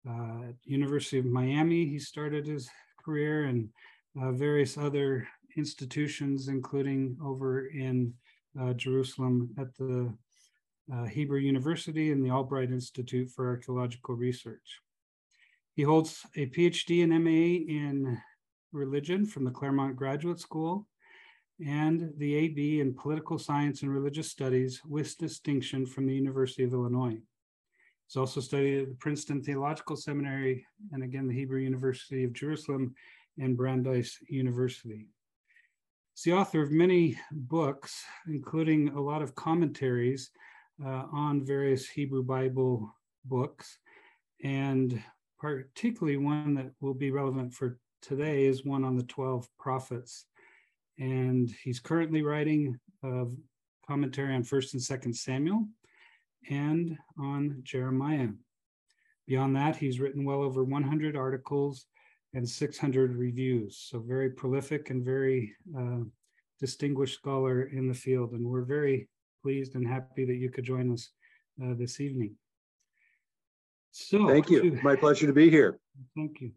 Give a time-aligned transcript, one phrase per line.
[0.07, 2.69] Uh, at University of Miami, he started his
[3.03, 3.69] career and
[4.21, 8.13] uh, various other institutions, including over in
[8.59, 10.13] uh, Jerusalem at the
[10.93, 14.79] uh, Hebrew University and the Albright Institute for Archaeological Research.
[15.75, 18.19] He holds a PhD and MA in
[18.71, 20.87] religion from the Claremont Graduate School
[21.65, 26.73] and the AB in political science and religious studies with distinction from the University of
[26.73, 27.17] Illinois.
[28.13, 32.93] He's also studied at the Princeton Theological Seminary and again the Hebrew University of Jerusalem
[33.39, 35.07] and Brandeis University.
[36.13, 40.29] He's the author of many books, including a lot of commentaries
[40.85, 42.87] uh, on various Hebrew Bible
[43.25, 43.79] books.
[44.43, 45.01] And
[45.39, 50.27] particularly one that will be relevant for today is one on the 12 prophets.
[50.99, 53.25] And he's currently writing a
[53.87, 55.65] commentary on 1st and 2nd Samuel
[56.49, 58.29] and on Jeremiah.
[59.27, 61.85] Beyond that, he's written well over 100 articles
[62.33, 63.87] and 600 reviews.
[63.89, 65.99] So, very prolific and very uh,
[66.59, 68.33] distinguished scholar in the field.
[68.33, 69.07] And we're very
[69.41, 71.09] pleased and happy that you could join us
[71.63, 72.35] uh, this evening.
[73.91, 74.71] So, thank you.
[74.71, 75.79] To, My pleasure to be here.
[76.15, 76.51] Thank you.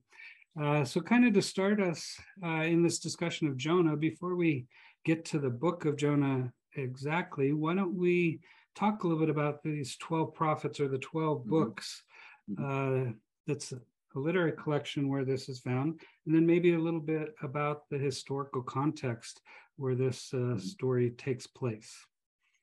[0.60, 4.66] Uh, so, kind of to start us uh, in this discussion of Jonah, before we
[5.04, 8.40] get to the book of Jonah exactly, why don't we
[8.76, 11.50] talk a little bit about these 12 prophets or the 12 mm-hmm.
[11.50, 12.02] books.
[12.50, 13.08] Mm-hmm.
[13.08, 13.12] Uh,
[13.46, 13.80] that's a,
[14.14, 17.98] a literary collection where this is found, and then maybe a little bit about the
[17.98, 19.40] historical context
[19.76, 20.58] where this uh, mm-hmm.
[20.58, 21.94] story takes place.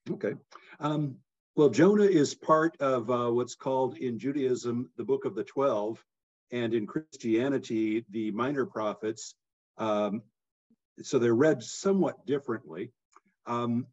[0.10, 0.34] Okay.
[0.80, 1.16] Um,
[1.56, 6.04] well, Jonah is part of uh, what's called in Judaism the Book of the Twelve,
[6.52, 9.36] and in Christianity, the minor prophets.
[9.78, 10.24] Um,
[11.02, 12.92] so they're read somewhat differently.
[13.46, 13.88] Um,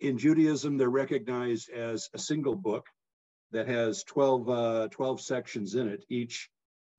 [0.00, 2.86] in Judaism, they're recognized as a single book
[3.52, 6.48] that has 12, uh, 12 sections in it, each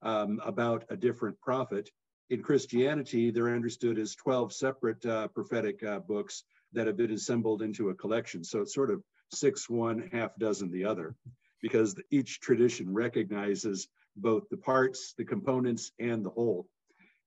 [0.01, 1.89] um, about a different prophet.
[2.29, 7.61] In Christianity, they're understood as 12 separate uh, prophetic uh, books that have been assembled
[7.61, 8.43] into a collection.
[8.43, 9.01] So it's sort of
[9.33, 11.15] six one, half dozen the other,
[11.61, 16.67] because each tradition recognizes both the parts, the components, and the whole.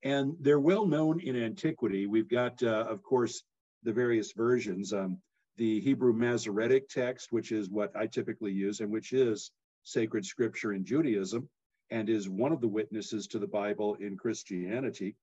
[0.02, 2.06] And they're well known in antiquity.
[2.06, 3.42] We've got, uh, of course,
[3.84, 4.92] the various versions.
[4.92, 5.18] Um,
[5.56, 9.50] the Hebrew Masoretic text, which is what I typically use and which is
[9.84, 11.48] sacred scripture in Judaism
[11.90, 15.14] and is one of the witnesses to the Bible in Christianity.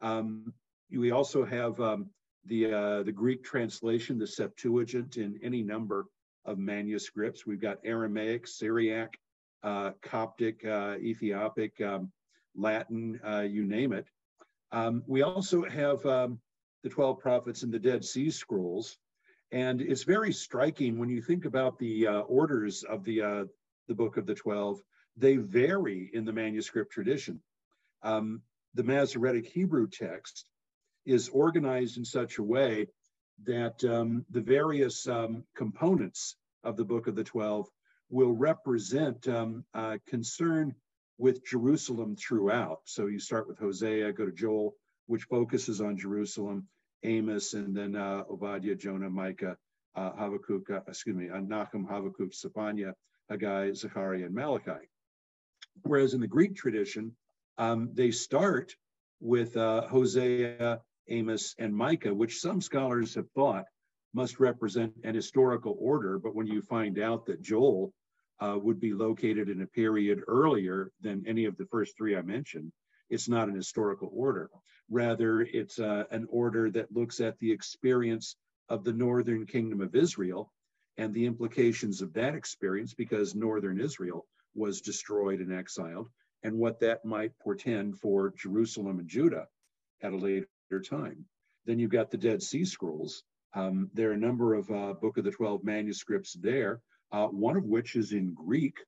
[0.00, 0.52] Um,
[0.90, 2.10] we also have um,
[2.46, 6.06] the, uh, the Greek translation, the Septuagint, in any number
[6.44, 7.46] of manuscripts.
[7.46, 9.18] We've got Aramaic, Syriac,
[9.62, 12.10] uh, Coptic, uh, Ethiopic, um,
[12.54, 14.06] Latin, uh, you name it.
[14.72, 16.40] Um, we also have um,
[16.82, 18.96] the 12 prophets in the Dead Sea Scrolls,
[19.52, 23.44] and it's very striking when you think about the uh, orders of the, uh,
[23.88, 24.80] the Book of the Twelve.
[25.16, 27.40] They vary in the manuscript tradition.
[28.02, 28.42] Um,
[28.74, 30.44] the Masoretic Hebrew text
[31.06, 32.88] is organized in such a way
[33.44, 37.68] that um, the various um, components of the Book of the Twelve
[38.10, 39.64] will represent um,
[40.06, 40.74] concern
[41.18, 42.80] with Jerusalem throughout.
[42.84, 44.74] So you start with Hosea, go to Joel,
[45.06, 46.68] which focuses on Jerusalem,
[47.06, 49.56] Amos, and then uh, Obadiah, Jonah, Micah,
[49.94, 52.92] uh, Habakkuk, uh, excuse me, uh, Nahum, Habakkuk, Zephaniah,
[53.30, 54.88] Haggai, Zechariah, and Malachi.
[55.82, 57.12] Whereas in the Greek tradition,
[57.58, 58.74] um, they start
[59.20, 63.64] with uh, Hosea, Amos, and Micah, which some scholars have thought
[64.12, 66.18] must represent an historical order.
[66.18, 67.92] But when you find out that Joel
[68.40, 72.22] uh, would be located in a period earlier than any of the first three I
[72.22, 72.72] mentioned,
[73.10, 74.50] it's not an historical order.
[74.90, 78.36] Rather, it's uh, an order that looks at the experience
[78.68, 80.52] of the northern kingdom of Israel
[80.96, 86.08] and the implications of that experience because northern Israel was destroyed and exiled,
[86.42, 89.46] and what that might portend for Jerusalem and Judah
[90.02, 90.46] at a later
[90.88, 91.26] time.
[91.66, 93.22] Then you've got the Dead Sea Scrolls.
[93.54, 96.80] Um, there are a number of uh, Book of the Twelve manuscripts there,
[97.12, 98.78] uh, one of which is in Greek,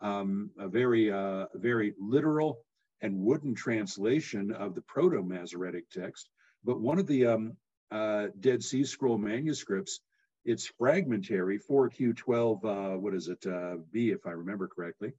[0.00, 2.58] um, a very, uh, very literal
[3.00, 6.28] and wooden translation of the Proto-Masoretic text.
[6.64, 7.56] But one of the um,
[7.90, 10.00] uh, Dead Sea Scroll manuscripts,
[10.44, 15.12] it's fragmentary, 4Q12, uh, what is it, uh, B, if I remember correctly,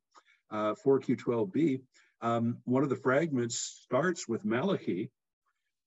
[0.52, 1.82] 4Q12B.
[2.22, 5.12] Um, one of the fragments starts with Malachi,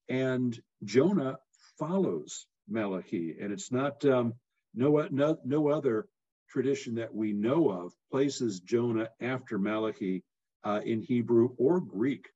[0.08, 1.38] and Jonah
[1.78, 4.34] follows Malachi, and it's not um,
[4.74, 6.06] no, no no other
[6.48, 10.22] tradition that we know of places Jonah after Malachi
[10.68, 12.28] uh, in Hebrew or Greek.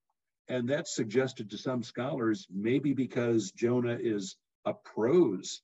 [0.48, 5.60] And that's suggested to some scholars, maybe because Jonah is a prose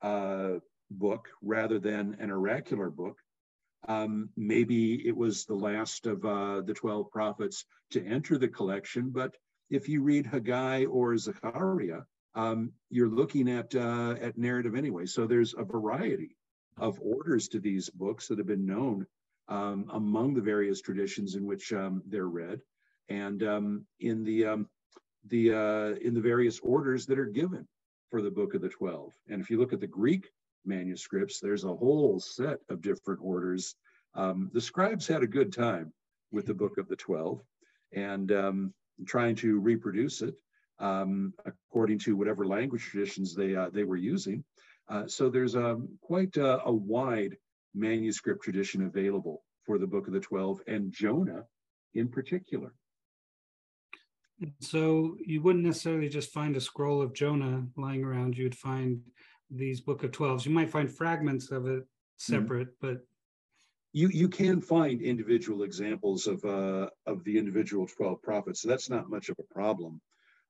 [0.00, 0.54] uh,
[0.90, 3.18] book rather than an oracular book.
[3.88, 9.10] Um, maybe it was the last of uh, the 12 prophets to enter the collection.
[9.10, 9.36] But
[9.68, 12.02] if you read Haggai or Zechariah,
[12.36, 15.06] um, you're looking at, uh, at narrative anyway.
[15.06, 16.36] So there's a variety
[16.78, 19.06] of orders to these books that have been known
[19.48, 22.60] um, among the various traditions in which um, they're read,
[23.08, 24.68] and um, in the um,
[25.28, 27.66] the uh, in the various orders that are given
[28.10, 29.12] for the Book of the Twelve.
[29.28, 30.30] And if you look at the Greek
[30.64, 33.74] manuscripts, there's a whole set of different orders.
[34.14, 35.92] Um, the scribes had a good time
[36.30, 37.40] with the Book of the Twelve,
[37.92, 38.74] and um,
[39.06, 40.34] trying to reproduce it
[40.80, 44.44] according to whatever language traditions they uh, they were using.
[44.88, 47.36] Uh, so there's um, quite a, wide
[47.74, 51.44] manuscript tradition available for the Book of the Twelve and Jonah
[51.94, 52.72] in particular.
[54.60, 58.36] So you wouldn't necessarily just find a scroll of Jonah lying around.
[58.36, 59.00] You'd find
[59.50, 60.44] these Book of Twelves.
[60.44, 61.84] You might find fragments of it
[62.16, 62.86] separate, mm-hmm.
[62.86, 63.06] but
[63.92, 68.62] you you can find individual examples of uh, of the individual twelve prophets.
[68.62, 70.00] So that's not much of a problem,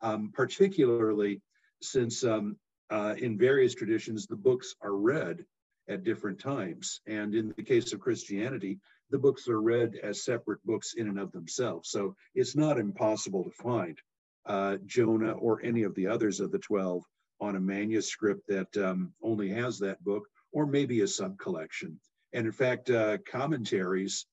[0.01, 1.43] um, particularly
[1.83, 2.57] since um,
[2.91, 5.45] uh, in various traditions, the books are read
[5.89, 7.01] at different times.
[7.07, 8.79] And in the case of Christianity,
[9.11, 11.91] the books are read as separate books in and of themselves.
[11.91, 13.99] So it's not impossible to find
[14.47, 17.03] uh, Jonah or any of the others of the 12
[17.41, 21.99] on a manuscript that um, only has that book, or maybe a sub collection.
[22.33, 24.27] And in fact, uh, commentaries,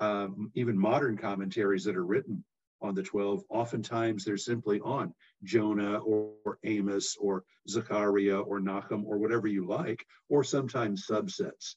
[0.00, 2.44] um, even modern commentaries that are written
[2.80, 5.14] on the 12, oftentimes they're simply on
[5.44, 11.74] Jonah or, or, Amos or Zechariah or Nahum or whatever you like, or sometimes subsets.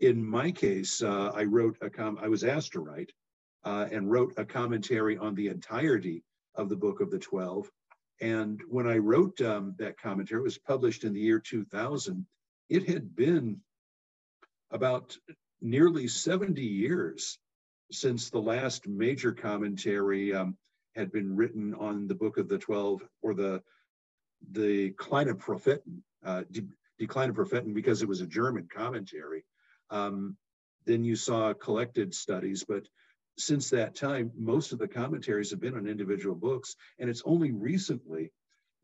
[0.00, 3.12] In my case, uh, I wrote a com- I was asked to write
[3.64, 7.70] uh, and wrote a commentary on the entirety of the book of the 12.
[8.20, 12.26] And when I wrote um, that commentary, it was published in the year 2000.
[12.68, 13.60] It had been
[14.70, 15.16] about
[15.60, 17.38] nearly 70 years
[17.90, 20.56] since the last major commentary um,
[20.94, 23.62] had been written on the Book of the Twelve or the
[24.50, 26.62] the Kleine Propheten, uh, De,
[26.98, 29.44] De Kleine Propheten, because it was a German commentary.
[29.90, 30.36] Um,
[30.84, 32.88] then you saw collected studies, but
[33.38, 37.52] since that time, most of the commentaries have been on individual books, and it's only
[37.52, 38.32] recently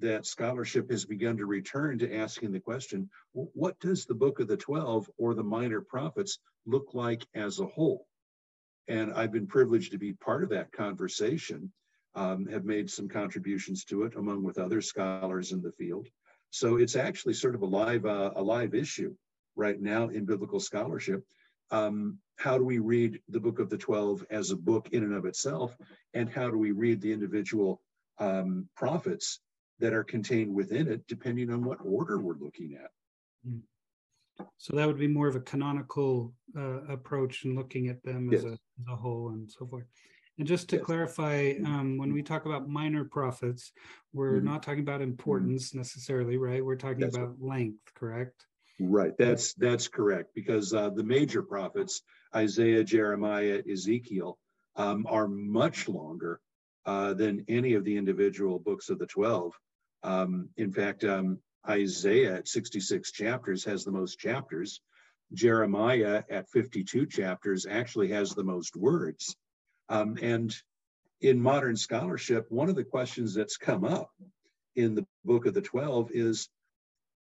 [0.01, 4.47] that scholarship has begun to return to asking the question what does the book of
[4.47, 8.07] the 12 or the minor prophets look like as a whole?
[8.87, 11.73] And I've been privileged to be part of that conversation,
[12.19, 16.09] um, have made some contributions to it, among with other scholars in the field.
[16.51, 19.15] So it's actually sort of a live, uh, a live issue
[19.55, 21.23] right now in biblical scholarship.
[21.71, 25.15] Um, how do we read the book of the 12 as a book in and
[25.15, 25.77] of itself?
[26.13, 27.81] And how do we read the individual
[28.19, 29.39] um, prophets
[29.79, 32.91] that are contained within it, depending on what order we're looking at?
[33.49, 33.61] Mm.
[34.57, 38.41] So that would be more of a canonical uh, approach in looking at them yes.
[38.41, 39.85] as, a, as a whole and so forth.
[40.39, 40.85] And just to yes.
[40.85, 43.73] clarify, um, when we talk about minor prophets,
[44.13, 44.47] we're mm-hmm.
[44.47, 45.79] not talking about importance mm-hmm.
[45.79, 46.65] necessarily, right?
[46.65, 47.59] We're talking that's about right.
[47.59, 48.47] length, correct?
[48.81, 49.13] Right.
[49.19, 52.03] That's that's correct because uh, the major prophets,
[52.35, 54.39] Isaiah, Jeremiah, Ezekiel,
[54.77, 56.41] um, are much longer
[56.87, 59.53] uh, than any of the individual books of the twelve.
[60.05, 64.81] Um, in fact, um, Isaiah at 66 chapters has the most chapters.
[65.35, 69.37] Jeremiah at 52 chapters actually has the most words.
[69.89, 70.55] Um, and
[71.21, 74.11] in modern scholarship, one of the questions that's come up
[74.77, 76.49] in the book of the 12 is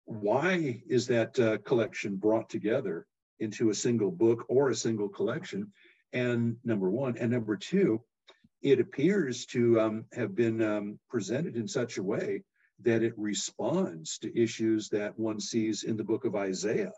[0.04, 3.07] why is that uh, collection brought together
[3.38, 5.73] into a single book or a single collection?
[6.12, 8.02] And number one, and number two,
[8.62, 12.42] it appears to um, have been um, presented in such a way
[12.83, 16.92] that it responds to issues that one sees in the book of Isaiah.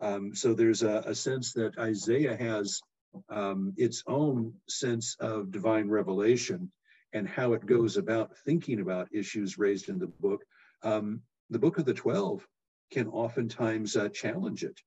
[0.00, 2.80] Um, so there's a, a, sense that Isaiah has
[3.28, 6.70] um, its own sense of divine revelation
[7.12, 10.44] and how it goes about thinking about issues raised in the book.
[10.82, 12.46] Um, the book of the 12
[12.92, 14.80] can oftentimes uh, challenge it.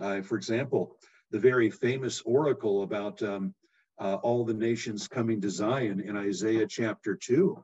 [0.00, 0.96] Uh, for example,
[1.30, 3.54] the very famous oracle about um,
[3.98, 7.62] uh, all the nations coming to Zion in Isaiah chapter 2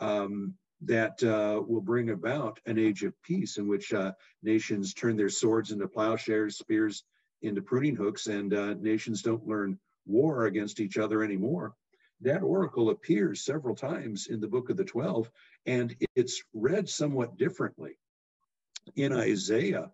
[0.00, 4.12] um, that uh, will bring about an age of peace in which uh,
[4.42, 7.04] nations turn their swords into plowshares, spears
[7.42, 11.74] into pruning hooks, and uh, nations don't learn war against each other anymore.
[12.20, 15.30] That oracle appears several times in the book of the 12,
[15.66, 17.98] and it's read somewhat differently.
[18.96, 19.90] In Isaiah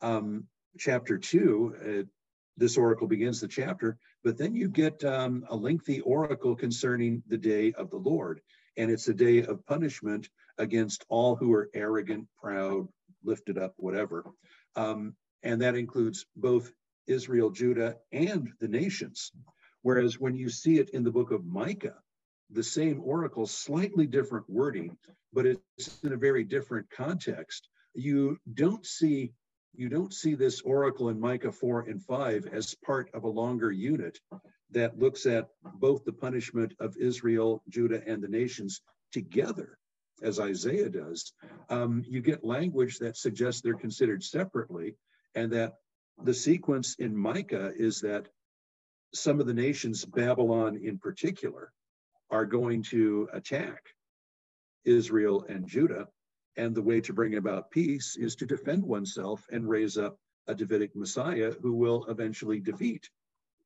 [0.00, 0.44] um,
[0.78, 2.08] chapter 2, uh,
[2.56, 7.38] this oracle begins the chapter, but then you get um, a lengthy oracle concerning the
[7.38, 8.40] day of the Lord
[8.76, 12.88] and it's a day of punishment against all who are arrogant, proud,
[13.24, 14.24] lifted up, whatever.
[14.76, 16.72] Um, and that includes both
[17.06, 19.32] Israel, Judah, and the nations.
[19.82, 21.96] Whereas when you see it in the book of Micah,
[22.50, 24.96] the same oracle, slightly different wording,
[25.32, 27.68] but it's in a very different context.
[27.94, 29.32] You don't see
[29.74, 33.72] you don't see this oracle in Micah 4 and 5 as part of a longer
[33.72, 34.20] unit
[34.70, 38.82] that looks at both the punishment of Israel, Judah, and the nations
[39.12, 39.78] together,
[40.22, 41.32] as Isaiah does,
[41.70, 44.96] um, you get language that suggests they're considered separately,
[45.34, 45.74] and that
[46.22, 48.28] the sequence in Micah is that
[49.14, 51.72] some of the nations, Babylon in particular,
[52.30, 53.82] are going to attack
[54.84, 56.08] Israel and Judah.
[56.56, 60.54] And the way to bring about peace is to defend oneself and raise up a
[60.54, 63.08] Davidic Messiah who will eventually defeat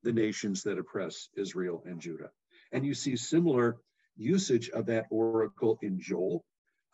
[0.02, 2.30] the nations that oppress Israel and Judah.
[2.72, 3.76] And you see similar
[4.16, 6.44] usage of that oracle in Joel,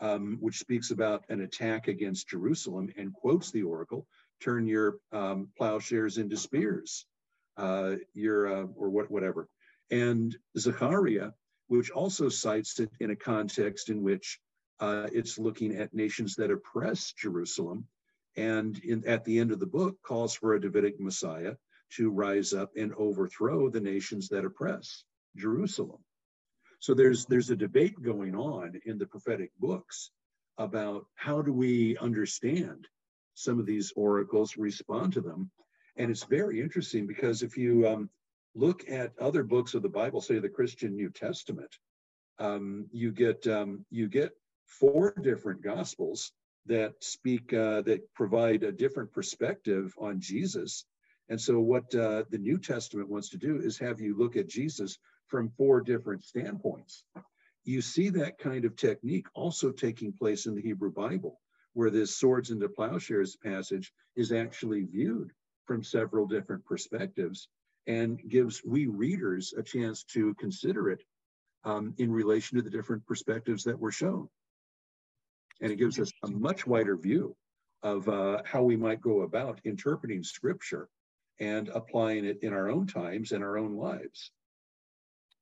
[0.00, 4.06] um, which speaks about an attack against Jerusalem and quotes the oracle
[4.42, 7.06] turn your um, plowshares into spears,
[7.56, 9.48] uh, your, uh, or what, whatever.
[9.90, 11.30] And Zechariah,
[11.68, 14.38] which also cites it in a context in which
[14.80, 17.86] uh, it's looking at nations that oppress Jerusalem,
[18.36, 21.54] and in, at the end of the book calls for a Davidic Messiah
[21.96, 25.04] to rise up and overthrow the nations that oppress
[25.36, 26.00] Jerusalem.
[26.80, 30.10] So there's there's a debate going on in the prophetic books
[30.58, 32.88] about how do we understand
[33.34, 35.50] some of these oracles, respond to them,
[35.96, 38.10] and it's very interesting because if you um,
[38.54, 41.74] look at other books of the Bible, say the Christian New Testament,
[42.38, 44.32] um, you get um, you get
[44.66, 46.32] four different gospels
[46.66, 50.84] that speak uh, that provide a different perspective on Jesus.
[51.28, 54.48] And so, what uh, the New Testament wants to do is have you look at
[54.48, 54.98] Jesus
[55.28, 57.04] from four different standpoints.
[57.64, 61.40] You see that kind of technique also taking place in the Hebrew Bible,
[61.74, 65.30] where this swords into plowshares passage is actually viewed
[65.66, 67.48] from several different perspectives
[67.86, 71.02] and gives we readers a chance to consider it
[71.64, 74.28] um, in relation to the different perspectives that were shown.
[75.60, 77.36] And it gives us a much wider view
[77.82, 80.88] of uh, how we might go about interpreting scripture
[81.40, 84.30] and applying it in our own times and our own lives.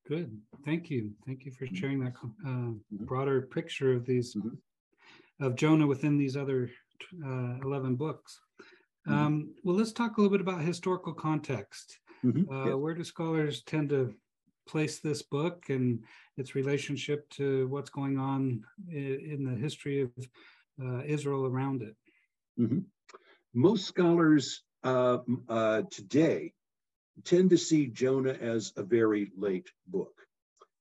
[0.07, 0.37] Good.
[0.65, 1.13] Thank you.
[1.27, 1.75] Thank you for mm-hmm.
[1.75, 3.05] sharing that uh, mm-hmm.
[3.05, 4.49] broader picture of these mm-hmm.
[5.41, 6.71] Of Jonah within these other
[7.25, 8.41] uh, eleven books.
[9.09, 9.19] Mm-hmm.
[9.19, 11.99] Um, well, let's talk a little bit about historical context.
[12.25, 12.53] Mm-hmm.
[12.53, 14.15] Uh, Where do scholars tend to
[14.69, 16.05] place this book and
[16.37, 20.11] its relationship to what's going on in, in the history of
[20.83, 21.97] uh, Israel around it?
[22.59, 22.81] Mm-hmm.
[23.55, 25.19] Most scholars uh,
[25.49, 26.53] uh, today
[27.25, 30.13] tend to see Jonah as a very late book.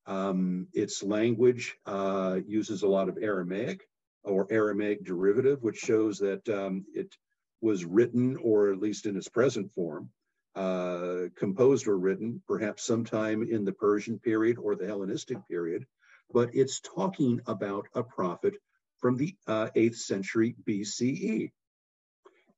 [0.06, 3.88] Um, its language uh, uses a lot of Aramaic
[4.24, 7.16] or Aramaic derivative, which shows that um, it
[7.62, 10.10] was written, or at least in its present form,
[10.56, 15.86] uh, composed or written, perhaps sometime in the Persian period or the Hellenistic period,
[16.32, 18.56] but it's talking about a prophet
[18.98, 21.52] from the uh, 8th century BCE.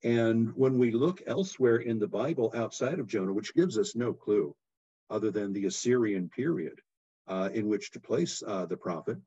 [0.03, 4.13] And when we look elsewhere in the Bible outside of Jonah, which gives us no
[4.13, 4.55] clue
[5.09, 6.79] other than the Assyrian period
[7.27, 9.17] uh, in which to place uh, the prophet,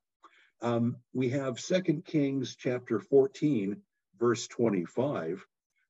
[0.63, 3.77] um, we have Second Kings chapter 14,
[4.19, 5.45] verse 25,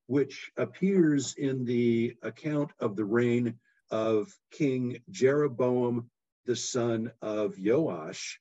[0.06, 3.58] which appears in the account of the reign
[3.90, 6.10] of King Jeroboam,
[6.46, 8.40] the son of Joash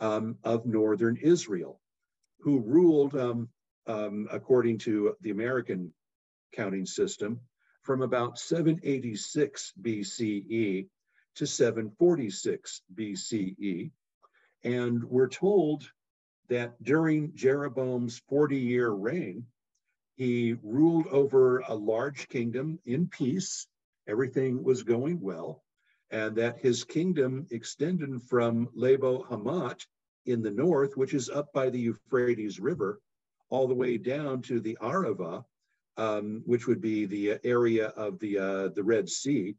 [0.00, 1.80] um, of northern Israel,
[2.40, 3.48] who ruled, um,
[3.86, 5.92] um, according to the American
[6.54, 7.40] counting system,
[7.82, 10.88] from about 786 BCE
[11.36, 13.90] to 746 BCE.
[14.64, 15.90] And we're told
[16.48, 19.46] that during Jeroboam's 40 year reign,
[20.16, 23.68] he ruled over a large kingdom in peace.
[24.08, 25.62] Everything was going well.
[26.10, 29.86] And that his kingdom extended from Lebo Hamath
[30.26, 32.98] in the north, which is up by the Euphrates River,
[33.50, 35.44] all the way down to the Arava,
[35.96, 39.54] um, which would be the area of the, uh, the Red Sea,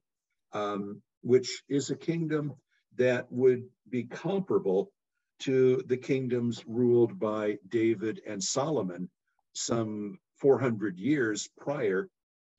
[0.53, 2.53] um, which is a kingdom
[2.99, 4.91] that would be comparable
[5.39, 9.09] to the kingdoms ruled by David and Solomon
[9.53, 12.09] some 400 years prior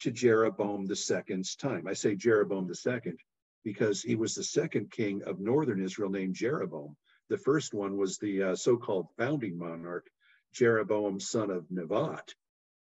[0.01, 1.87] to Jeroboam II's time.
[1.87, 3.13] I say Jeroboam II
[3.65, 6.97] because he was the second king of northern Israel named Jeroboam.
[7.29, 10.09] The first one was the uh, so-called founding monarch,
[10.55, 12.35] Jeroboam, son of Nevat,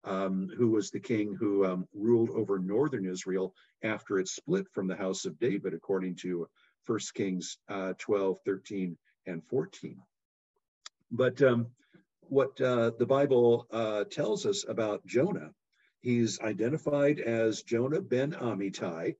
[0.02, 4.88] um, who was the king who um, ruled over northern Israel after it split from
[4.88, 6.48] the house of David, according to
[6.86, 9.98] 1 Kings uh, 12, 13, and 14.
[11.10, 11.68] But um,
[12.28, 15.50] what uh, the Bible uh, tells us about Jonah.
[16.00, 19.16] He's identified as Jonah ben Amittai,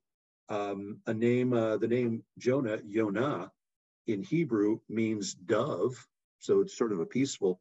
[0.48, 3.50] um, a name, uh, the name Jonah, Yonah,
[4.06, 6.06] in Hebrew means dove.
[6.40, 7.60] So it's sort of a peaceful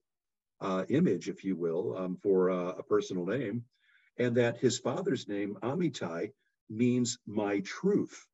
[0.60, 3.64] uh, image, if you will, um, for uh, a personal name.
[4.18, 6.32] And that his father's name, Amittai,
[6.70, 8.28] means my truth.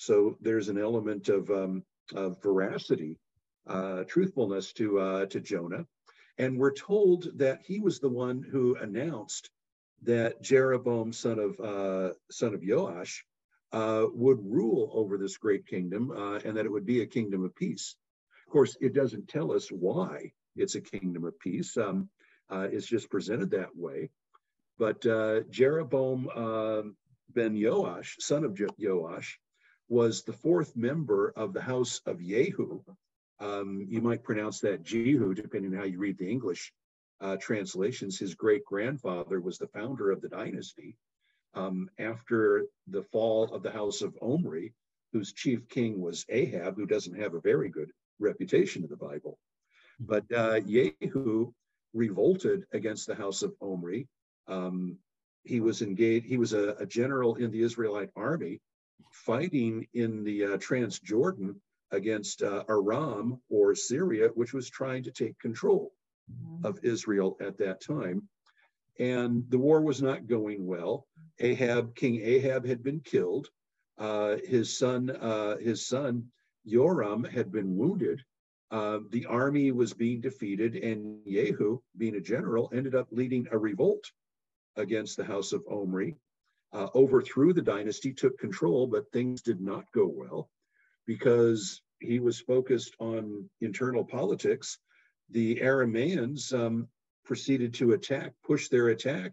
[0.00, 1.84] So there's an element of, um,
[2.14, 3.18] of veracity,
[3.66, 5.84] uh, truthfulness to, to Jonah.
[6.38, 9.50] And we're told that he was the one who announced
[10.04, 13.26] that Jeroboam, son of uh, son of Joash,
[13.72, 17.44] uh, would rule over this great kingdom, uh, and that it would be a kingdom
[17.44, 17.94] of peace.
[18.46, 21.76] Of course, it doesn't tell us why it's a kingdom of peace.
[21.76, 22.08] Um,
[22.48, 24.08] uh, it's just presented that way.
[24.78, 26.96] But uh, Jeroboam um,
[27.28, 29.38] ben Joash, son of Joash,
[29.90, 32.80] was the fourth member of the house of Jehu,
[33.40, 36.72] um, you might pronounce that Jehu, depending on how you read the English
[37.20, 38.18] uh, translations.
[38.18, 40.96] His great grandfather was the founder of the dynasty.
[41.54, 44.72] Um, after the fall of the house of Omri,
[45.12, 49.38] whose chief king was Ahab, who doesn't have a very good reputation in the Bible.
[49.98, 51.52] But uh, Jehu
[51.92, 54.06] revolted against the house of Omri.
[54.46, 54.98] Um,
[55.42, 58.60] he was engaged, he was a, a, general in the Israelite army
[59.12, 61.56] fighting in the uh, Transjordan
[61.90, 65.92] against uh, Aram or Syria, which was trying to take control
[66.30, 66.66] mm-hmm.
[66.66, 68.28] of Israel at that time.
[68.98, 71.06] And the war was not going well.
[71.38, 73.48] Ahab, King Ahab, had been killed.
[73.98, 76.30] Uh, his son, uh, his son
[76.66, 78.22] Joram, had been wounded.
[78.70, 83.58] Uh, the army was being defeated, and Jehu, being a general, ended up leading a
[83.58, 84.12] revolt
[84.76, 86.16] against the house of Omri.
[86.72, 90.48] Uh, overthrew the dynasty, took control, but things did not go well
[91.06, 94.78] because he was focused on internal politics.
[95.30, 96.86] The Arameans um,
[97.24, 99.32] proceeded to attack, push their attack,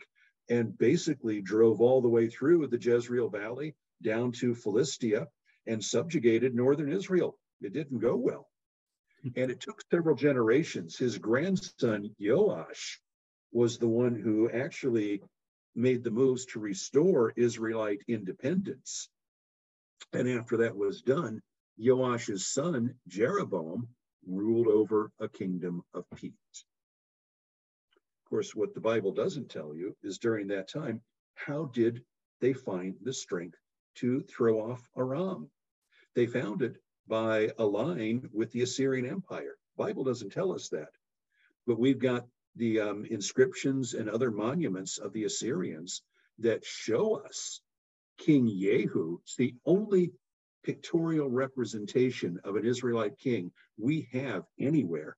[0.49, 5.27] and basically drove all the way through the Jezreel Valley down to Philistia
[5.67, 7.37] and subjugated northern Israel.
[7.61, 8.47] It didn't go well.
[9.35, 10.97] And it took several generations.
[10.97, 13.01] His grandson, Joash,
[13.51, 15.21] was the one who actually
[15.77, 19.09] made the moves to restore Israelite independence.
[20.11, 21.41] And after that was done,
[21.77, 23.87] Joash's son, Jeroboam,
[24.25, 26.33] ruled over a kingdom of peace.
[28.25, 31.01] Of course, what the Bible doesn't tell you is during that time,
[31.35, 32.03] how did
[32.41, 33.57] they find the strength
[33.95, 35.49] to throw off Aram?
[36.15, 39.55] They found it by allying with the Assyrian Empire.
[39.77, 40.89] Bible doesn't tell us that,
[41.67, 42.25] but we've got
[42.57, 46.01] the um, inscriptions and other monuments of the Assyrians
[46.39, 47.61] that show us
[48.17, 49.19] King Jehu.
[49.21, 50.11] It's the only
[50.63, 55.15] pictorial representation of an Israelite king we have anywhere,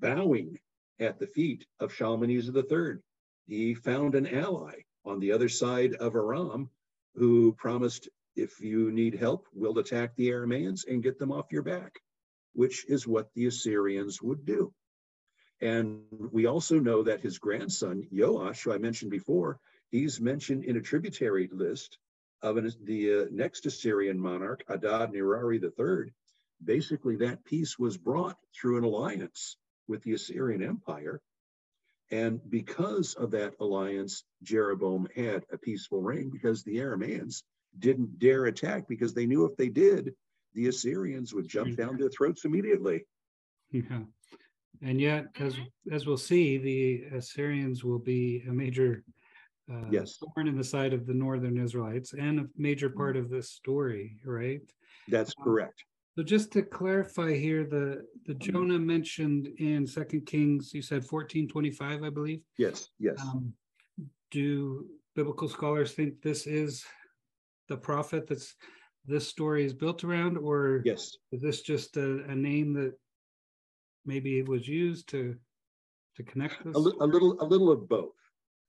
[0.00, 0.58] bowing
[0.98, 2.98] at the feet of Shalmaneser III.
[3.46, 6.68] He found an ally on the other side of Aram
[7.14, 11.62] who promised, if you need help, we'll attack the Aramaeans and get them off your
[11.62, 12.00] back,
[12.52, 14.72] which is what the Assyrians would do.
[15.60, 19.58] And we also know that his grandson, Joash, who I mentioned before,
[19.90, 21.98] he's mentioned in a tributary list
[22.42, 26.12] of an, the uh, next Assyrian monarch, Adad Nirari III.
[26.64, 29.56] Basically, that peace was brought through an alliance
[29.88, 31.20] with the Assyrian Empire.
[32.10, 37.42] And because of that alliance, Jeroboam had a peaceful reign because the Aramaeans
[37.78, 40.14] didn't dare attack because they knew if they did,
[40.54, 43.04] the Assyrians would jump down their throats immediately.
[43.70, 44.00] Yeah.
[44.82, 45.56] And yet, as
[45.90, 49.02] as we'll see, the Assyrians will be a major
[49.72, 50.18] uh, yes.
[50.18, 54.18] thorn in the side of the northern Israelites and a major part of this story,
[54.24, 54.60] right?
[55.08, 55.82] That's um, correct.
[56.16, 61.48] So just to clarify here, the the Jonah mentioned in Second Kings, you said fourteen
[61.48, 62.40] twenty five, I believe.
[62.56, 62.90] Yes.
[62.98, 63.20] Yes.
[63.20, 63.52] Um,
[64.30, 66.84] do biblical scholars think this is
[67.68, 68.54] the prophet that's
[69.06, 72.92] this story is built around, or yes, is this just a, a name that
[74.08, 75.36] maybe it was used to
[76.16, 76.74] to connect this?
[76.74, 78.16] A, li- a little, a little of both,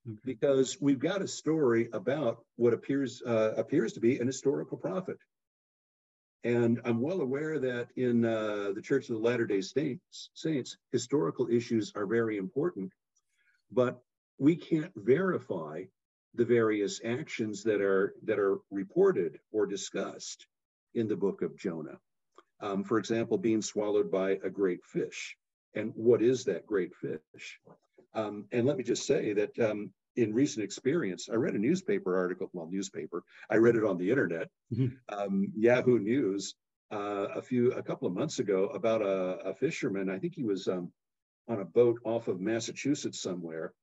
[0.08, 0.19] okay.
[0.23, 5.17] because we've got a story about what appears uh, appears to be an historical prophet,
[6.43, 10.78] and I'm well aware that in uh, the Church of the Latter Day Saints, Saints,
[10.91, 12.91] historical issues are very important,
[13.71, 13.99] but
[14.38, 15.84] we can't verify
[16.36, 20.45] the various actions that are that are reported or discussed
[20.93, 21.99] in the book of Jonah
[22.62, 25.36] um, for example, being swallowed by a great fish.
[25.76, 27.60] And what is that great fish?
[28.13, 32.17] Um, and let me just say that um, in recent experience, I read a newspaper
[32.17, 34.95] article, well, newspaper, I read it on the internet, mm-hmm.
[35.10, 36.56] Um, Yahoo News,
[36.91, 40.10] uh, a few, a couple of months ago about a, a fisherman.
[40.10, 40.91] I think he was um,
[41.48, 43.74] on a boat off of Massachusetts somewhere,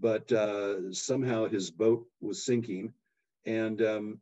[0.00, 2.94] but uh, somehow his boat was sinking
[3.46, 4.20] and um,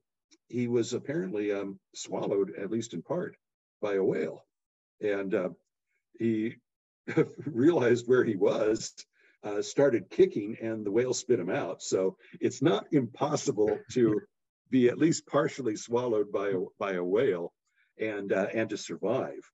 [0.49, 3.37] he was apparently um, swallowed, at least in part,
[3.83, 4.45] by a whale.
[5.01, 5.51] And uh,
[6.19, 6.57] he
[7.45, 8.95] realized where he was,
[9.45, 11.83] uh, started kicking, and the whale spit him out.
[11.83, 14.21] So it's not impossible to
[14.71, 17.53] be at least partially swallowed by a, by a whale
[18.01, 19.51] and, uh, and to survive.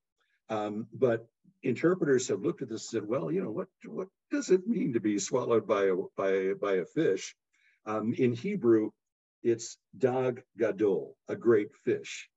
[0.50, 1.26] Um, but
[1.62, 4.92] interpreters have looked at this and said, well, you know, what, what does it mean
[4.92, 7.34] to be swallowed by a, by, by a fish?
[7.86, 8.90] Um, in Hebrew,
[9.42, 12.28] it's dag gadol, a great fish.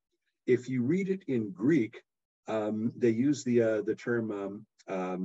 [0.51, 2.03] If you read it in Greek,
[2.47, 4.65] um, they use the uh, the term um,
[4.97, 5.21] um,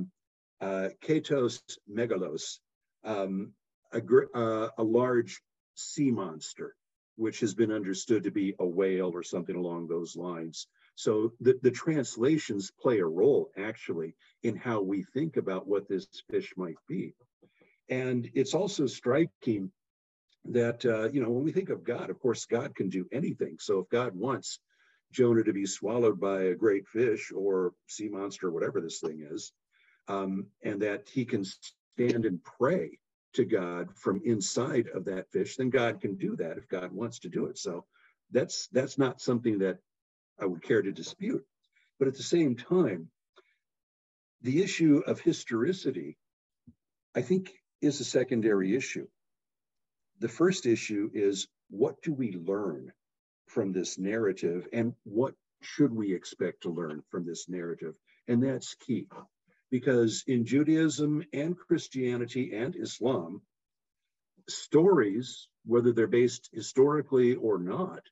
[0.61, 1.59] uh, ketos
[1.99, 2.59] megalos,
[3.03, 3.51] um,
[3.91, 4.01] a,
[4.33, 5.41] uh, a large
[5.75, 6.75] sea monster,
[7.17, 10.67] which has been understood to be a whale or something along those lines.
[10.95, 16.07] So the, the translations play a role actually in how we think about what this
[16.31, 17.13] fish might be.
[17.89, 19.71] And it's also striking
[20.45, 23.57] that, uh, you know, when we think of God, of course, God can do anything.
[23.59, 24.59] So if God wants
[25.11, 29.51] Jonah to be swallowed by a great fish or sea monster, whatever this thing is,
[30.07, 32.99] um, and that he can stand and pray
[33.33, 37.19] to God from inside of that fish, then God can do that if God wants
[37.19, 37.57] to do it.
[37.57, 37.85] So
[38.31, 39.77] that's that's not something that
[40.39, 41.45] I would care to dispute.
[41.99, 43.09] But at the same time,
[44.41, 46.17] the issue of historicity,
[47.15, 49.07] I think, is a secondary issue.
[50.19, 52.91] The first issue is what do we learn
[53.47, 57.95] from this narrative and what should we expect to learn from this narrative?
[58.27, 59.07] And that's key
[59.69, 63.41] because in Judaism and Christianity and Islam,
[64.47, 68.03] stories, whether they're based historically or not,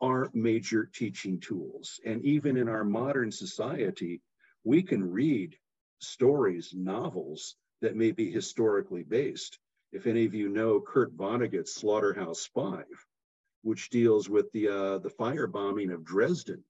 [0.00, 2.00] are major teaching tools.
[2.04, 4.22] And even in our modern society,
[4.64, 5.56] we can read
[6.00, 9.58] stories, novels that may be historically based.
[9.92, 12.86] If any of you know Kurt Vonnegut's Slaughterhouse Five,
[13.62, 16.62] which deals with the uh, the firebombing of Dresden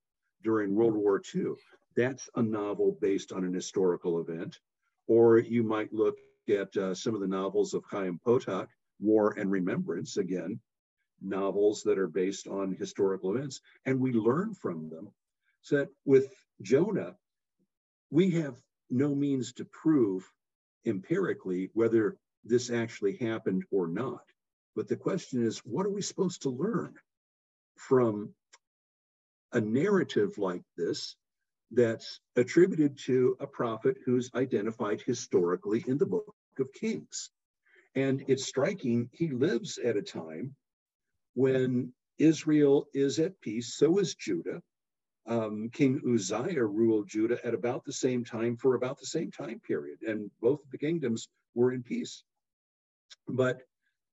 [0.43, 1.53] during World War II.
[1.97, 4.59] That's a novel based on an historical event.
[5.07, 8.69] Or you might look at uh, some of the novels of Chaim Potok,
[9.01, 10.61] War and Remembrance, again,
[11.21, 15.11] novels that are based on historical events, and we learn from them.
[15.63, 17.17] So that with Jonah,
[18.11, 20.31] we have no means to prove
[20.87, 24.23] empirically whether this actually happened or not.
[24.77, 26.95] But the question is, what are we supposed to learn
[27.77, 28.35] from
[29.53, 31.17] a narrative like this
[31.73, 37.31] that's attributed to a prophet who's identified historically in the book of Kings?
[37.95, 40.55] And it's striking, he lives at a time
[41.35, 44.63] when Israel is at peace, so is Judah.
[45.27, 49.61] Um, King Uzziah ruled Judah at about the same time for about the same time
[49.61, 52.25] period, and both of the kingdoms were in peace.
[53.29, 53.63] But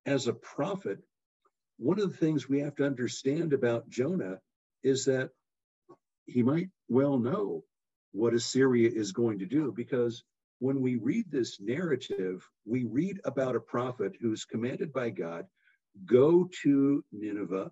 [0.08, 1.00] as a prophet,
[1.78, 4.40] one of the things we have to understand about Jonah
[4.84, 5.30] is that
[6.26, 7.64] he might well know
[8.14, 10.24] what Assyria is going to do because
[10.60, 15.46] when we read this narrative, we read about a prophet who's commanded by God
[16.06, 17.72] go to Nineveh,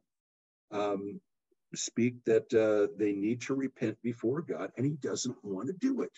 [0.72, 1.22] um,
[1.74, 6.02] speak that uh, they need to repent before God, and he doesn't want to do
[6.02, 6.12] it.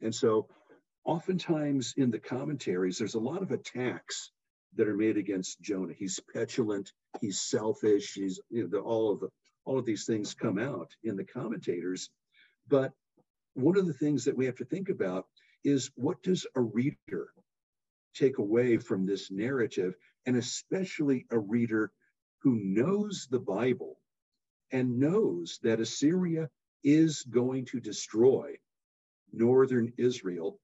[0.00, 0.48] And so,
[1.04, 4.30] oftentimes in the commentaries, there's a lot of attacks
[4.76, 5.94] that are made against Jonah.
[5.94, 9.30] He's petulant, he's selfish, he's you know, all of the
[9.64, 12.10] all of these things come out in the commentators.
[12.68, 12.92] But
[13.54, 15.26] one of the things that we have to think about
[15.64, 17.28] is what does a reader
[18.14, 19.94] take away from this narrative,
[20.26, 21.92] and especially a reader
[22.42, 23.98] who knows the Bible
[24.72, 26.50] and knows that Assyria
[26.84, 28.54] is going to destroy
[29.32, 30.58] northern Israel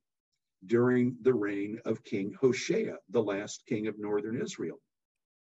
[0.66, 4.79] during the reign of King Hoshea, the last king of northern Israel.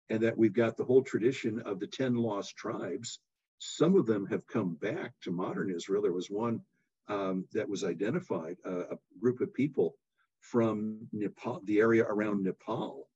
[0.09, 3.19] And that we've got the whole tradition of the 10 lost tribes.
[3.59, 6.01] Some of them have come back to modern Israel.
[6.01, 6.61] There was one
[7.07, 9.95] um, that was identified, uh, a group of people
[10.41, 13.07] from Nepal, the area around Nepal,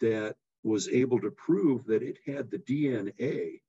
[0.00, 3.60] that was able to prove that it had the DNA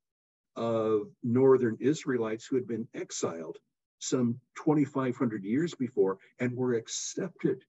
[0.56, 3.58] of northern Israelites who had been exiled
[4.00, 7.64] some 2,500 years before and were accepted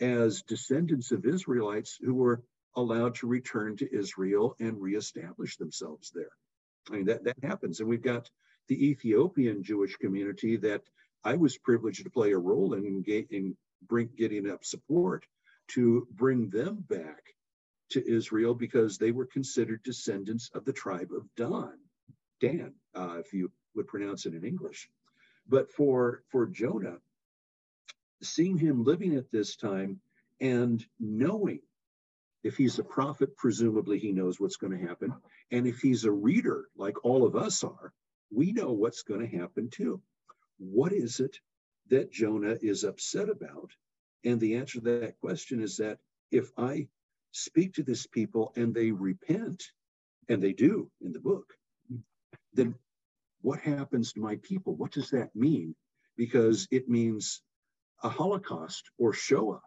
[0.00, 2.42] as descendants of Israelites who were
[2.76, 6.30] allowed to return to Israel and reestablish themselves there.
[6.88, 7.80] I mean, that, that happens.
[7.80, 8.30] And we've got
[8.68, 10.82] the Ethiopian Jewish community that
[11.24, 15.26] I was privileged to play a role in, in bring, getting up support
[15.68, 17.22] to bring them back
[17.90, 21.78] to Israel because they were considered descendants of the tribe of Dan,
[22.40, 24.88] Dan, uh, if you would pronounce it in English.
[25.48, 26.98] But for, for Jonah,
[28.22, 30.00] seeing him living at this time
[30.40, 31.60] and knowing
[32.42, 35.12] if he's a prophet, presumably he knows what's going to happen.
[35.50, 37.92] And if he's a reader, like all of us are,
[38.30, 40.00] we know what's going to happen too.
[40.58, 41.38] What is it
[41.88, 43.72] that Jonah is upset about?
[44.24, 45.98] And the answer to that question is that
[46.30, 46.88] if I
[47.32, 49.64] speak to this people and they repent,
[50.30, 51.52] and they do in the book,
[52.54, 52.74] then
[53.42, 54.76] what happens to my people?
[54.76, 55.74] What does that mean?
[56.16, 57.42] Because it means
[58.02, 59.60] a Holocaust or Shoah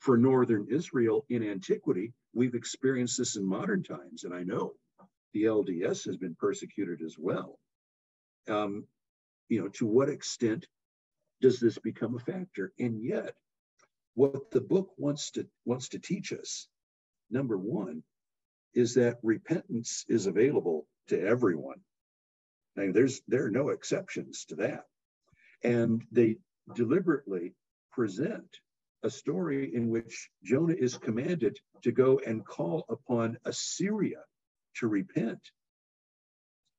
[0.00, 2.12] for Northern Israel in antiquity.
[2.34, 4.74] We've experienced this in modern times, and I know
[5.32, 7.58] the LDS has been persecuted as well.
[8.48, 8.86] Um,
[9.48, 10.66] you know, to what extent
[11.40, 12.72] does this become a factor?
[12.78, 13.34] And yet,
[14.14, 16.68] what the book wants to wants to teach us,
[17.30, 18.02] number one,
[18.74, 21.80] is that repentance is available to everyone.
[22.78, 24.84] I there's there are no exceptions to that.
[25.62, 26.36] And they
[26.74, 27.54] deliberately
[27.92, 28.48] present
[29.02, 34.22] a story in which Jonah is commanded to go and call upon Assyria
[34.76, 35.40] to repent.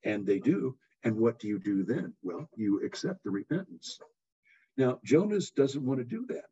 [0.04, 0.78] And they do.
[1.04, 2.14] And what do you do then?
[2.22, 4.00] Well, you accept the repentance.
[4.78, 6.50] Now, Jonas doesn't want to do that.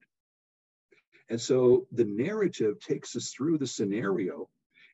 [1.30, 4.50] And so the narrative takes us through the scenario.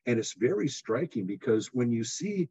[0.06, 2.48] And it's very striking because when you see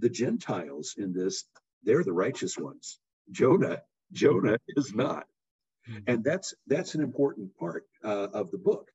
[0.00, 1.44] the Gentiles in this,
[1.84, 2.98] they're the righteous ones.
[3.30, 3.82] Jonah,
[4.12, 5.26] Jonah is not.
[5.88, 5.98] Mm-hmm.
[6.06, 8.90] And that's that's an important part uh, of the book.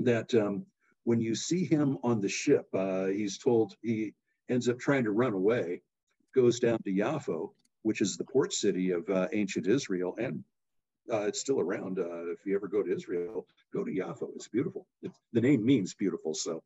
[0.00, 0.66] That um,
[1.04, 4.12] when you see him on the ship, uh, he's told he
[4.48, 5.82] ends up trying to run away,
[6.34, 7.52] goes down to Yaffo,
[7.82, 10.44] which is the port city of uh, ancient Israel, and
[11.10, 11.98] uh, it's still around.
[11.98, 14.28] Uh, if you ever go to Israel, go to Yaffo.
[14.34, 14.86] It's beautiful.
[15.02, 16.62] It's, the name means beautiful, so,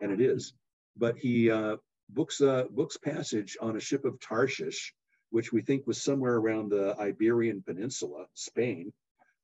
[0.00, 0.54] and it is.
[0.96, 1.76] But he uh,
[2.08, 4.94] books uh, books passage on a ship of Tarshish,
[5.30, 8.92] which we think was somewhere around the Iberian Peninsula, Spain.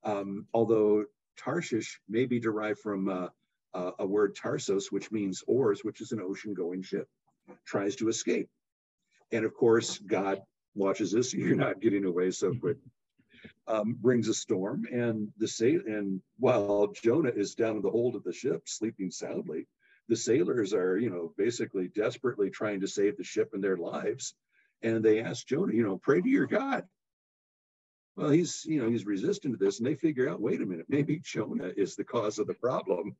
[0.03, 1.05] Um, although
[1.37, 3.27] Tarshish may be derived from uh,
[3.73, 7.07] uh, a word Tarsos, which means oars, which is an ocean-going ship,
[7.65, 8.49] tries to escape.
[9.31, 10.41] And of course, God
[10.75, 11.33] watches this.
[11.35, 12.77] You're not getting away so quick.
[13.67, 18.15] Um, brings a storm, and the sail and while Jonah is down in the hold
[18.15, 19.65] of the ship, sleeping soundly,
[20.09, 24.33] the sailors are, you know, basically desperately trying to save the ship and their lives.
[24.81, 26.85] And they ask Jonah, you know, pray to your God.
[28.15, 30.85] Well, he's, you know, he's resistant to this, and they figure out, wait a minute,
[30.89, 33.15] maybe Jonah is the cause of the problem.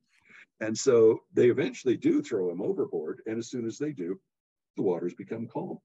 [0.60, 3.21] And so they eventually do throw him overboard.
[3.25, 4.19] And as soon as they do,
[4.75, 5.78] the waters become calm.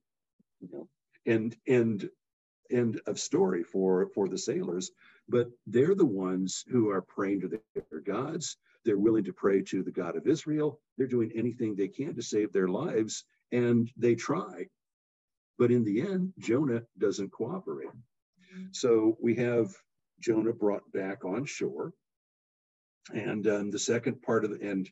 [0.61, 0.89] You know,
[1.27, 2.09] and and
[2.71, 4.91] end of story for for the sailors.
[5.29, 8.57] But they're the ones who are praying to their gods.
[8.85, 10.81] They're willing to pray to the God of Israel.
[10.99, 14.67] They're doing anything they can to save their lives, and they try.
[15.59, 17.89] But in the end, Jonah doesn't cooperate.
[18.73, 19.75] So we have
[20.21, 21.93] Jonah brought back on shore.
[23.13, 24.91] And um, the second part of the end,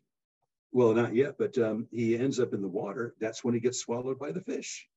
[0.72, 3.14] well, not yet, but um, he ends up in the water.
[3.20, 4.88] That's when he gets swallowed by the fish.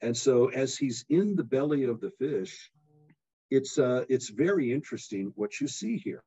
[0.00, 2.70] And so, as he's in the belly of the fish,
[3.50, 6.22] it's uh, it's very interesting what you see here.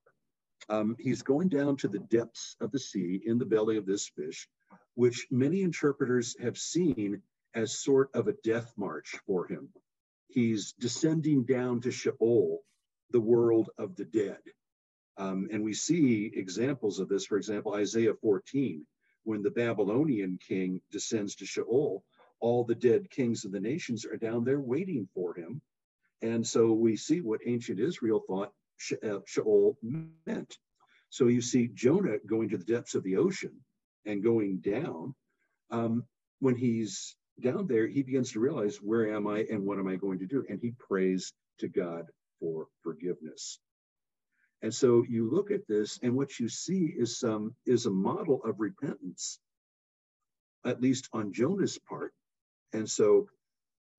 [0.69, 4.07] Um, he's going down to the depths of the sea in the belly of this
[4.07, 4.47] fish,
[4.95, 7.21] which many interpreters have seen
[7.53, 9.69] as sort of a death march for him.
[10.27, 12.59] He's descending down to Sheol,
[13.09, 14.39] the world of the dead.
[15.17, 18.85] Um, and we see examples of this, for example, Isaiah 14,
[19.23, 22.03] when the Babylonian king descends to Sheol,
[22.39, 25.61] all the dead kings of the nations are down there waiting for him.
[26.21, 28.51] And so we see what ancient Israel thought
[29.03, 29.77] uh, Sheol
[30.25, 30.57] meant.
[31.09, 33.53] So you see Jonah going to the depths of the ocean
[34.05, 35.13] and going down.
[35.69, 36.03] Um,
[36.39, 39.95] when he's down there, he begins to realize, where am I and what am I
[39.95, 40.45] going to do?
[40.49, 42.05] And he prays to God
[42.39, 43.59] for forgiveness.
[44.61, 48.41] And so you look at this, and what you see is some is a model
[48.43, 49.39] of repentance,
[50.65, 52.13] at least on Jonah's part.
[52.73, 53.27] And so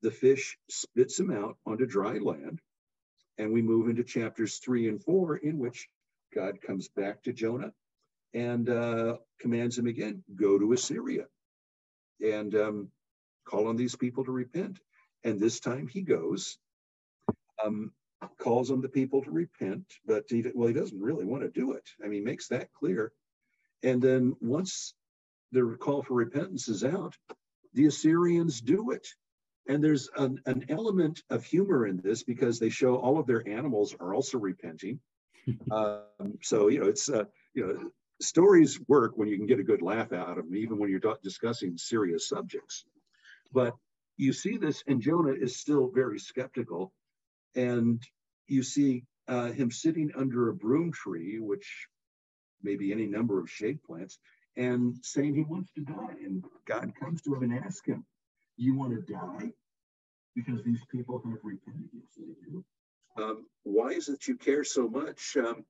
[0.03, 2.61] the fish spits him out onto dry land,
[3.39, 5.89] and we move into chapters three and four, in which
[6.35, 7.73] God comes back to Jonah
[8.35, 11.27] and uh, commands him again, go to Assyria
[12.21, 12.89] and um,
[13.45, 14.79] call on these people to repent.
[15.25, 16.59] And this time he goes.
[17.65, 17.93] Um,
[18.39, 21.89] calls on the people to repent, but well, he doesn't really want to do it.
[22.05, 23.13] I mean, makes that clear.
[23.83, 24.95] And then once
[25.53, 27.17] the call for repentance is out,
[27.75, 29.07] the Assyrians do it.
[29.69, 33.47] And there's an, an element of humor in this because they show all of their
[33.49, 34.99] animals are also repenting.
[35.71, 39.65] um, so, you know, it's, uh, you know, stories work when you can get a
[39.65, 42.85] good laugh out of them, even when you're discussing serious subjects.
[43.53, 43.75] But
[44.17, 46.93] you see this, and Jonah is still very skeptical
[47.55, 48.03] and
[48.47, 51.87] you see uh, him sitting under a broom tree, which
[52.63, 54.19] may be any number of shade plants,
[54.57, 56.17] and saying he wants to die.
[56.25, 58.05] And God comes to him and asks him,
[58.57, 59.53] You want to die?
[60.35, 61.89] Because these people have repented.
[61.93, 62.65] Yes, do.
[63.17, 65.65] Um, why is it you care so much um,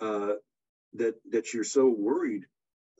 [0.00, 0.34] uh,
[0.94, 2.44] that, that you're so worried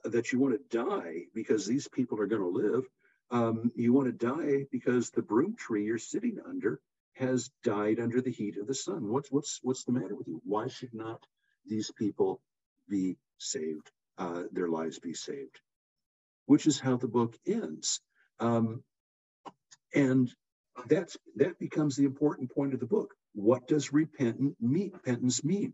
[0.03, 2.83] that you want to die because these people are going to live?
[3.31, 6.79] Um, you want to die because the broom tree you're sitting under
[7.15, 9.09] has died under the heat of the sun.
[9.11, 10.41] What's what's what's the matter with you?
[10.43, 11.25] Why should not
[11.65, 12.41] these people
[12.89, 13.89] be saved?
[14.17, 15.59] Uh, their lives be saved,
[16.45, 17.99] which is how the book ends.
[18.39, 18.83] Um,
[19.95, 20.31] and
[20.87, 23.13] that's that becomes the important point of the book.
[23.33, 25.73] What does repentant mean, repentance mean?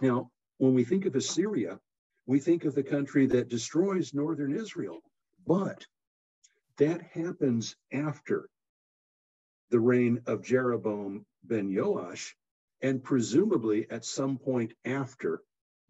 [0.00, 1.80] Now, when we think of Assyria,
[2.26, 5.00] we think of the country that destroys northern Israel,
[5.46, 5.86] but
[6.78, 8.48] that happens after
[9.70, 12.36] the reign of Jeroboam ben Joash,
[12.82, 15.40] and presumably at some point after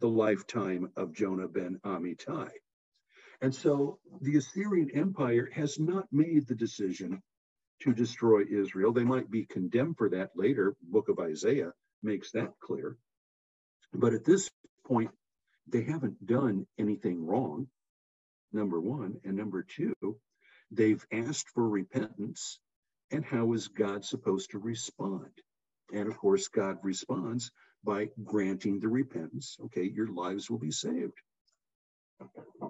[0.01, 2.51] the lifetime of Jonah ben Amittai.
[3.40, 7.21] And so the Assyrian Empire has not made the decision
[7.83, 8.92] to destroy Israel.
[8.92, 10.75] They might be condemned for that later.
[10.83, 12.97] Book of Isaiah makes that clear.
[13.95, 14.51] But at this
[14.87, 15.11] point,
[15.68, 17.68] they haven't done anything wrong,
[18.53, 19.21] number one.
[19.25, 19.95] And number two,
[20.71, 22.59] they've asked for repentance
[23.11, 25.31] and how is God supposed to respond?
[25.92, 27.51] And of course, God responds
[27.85, 29.57] by granting the repentance.
[29.66, 31.18] Okay, your lives will be saved.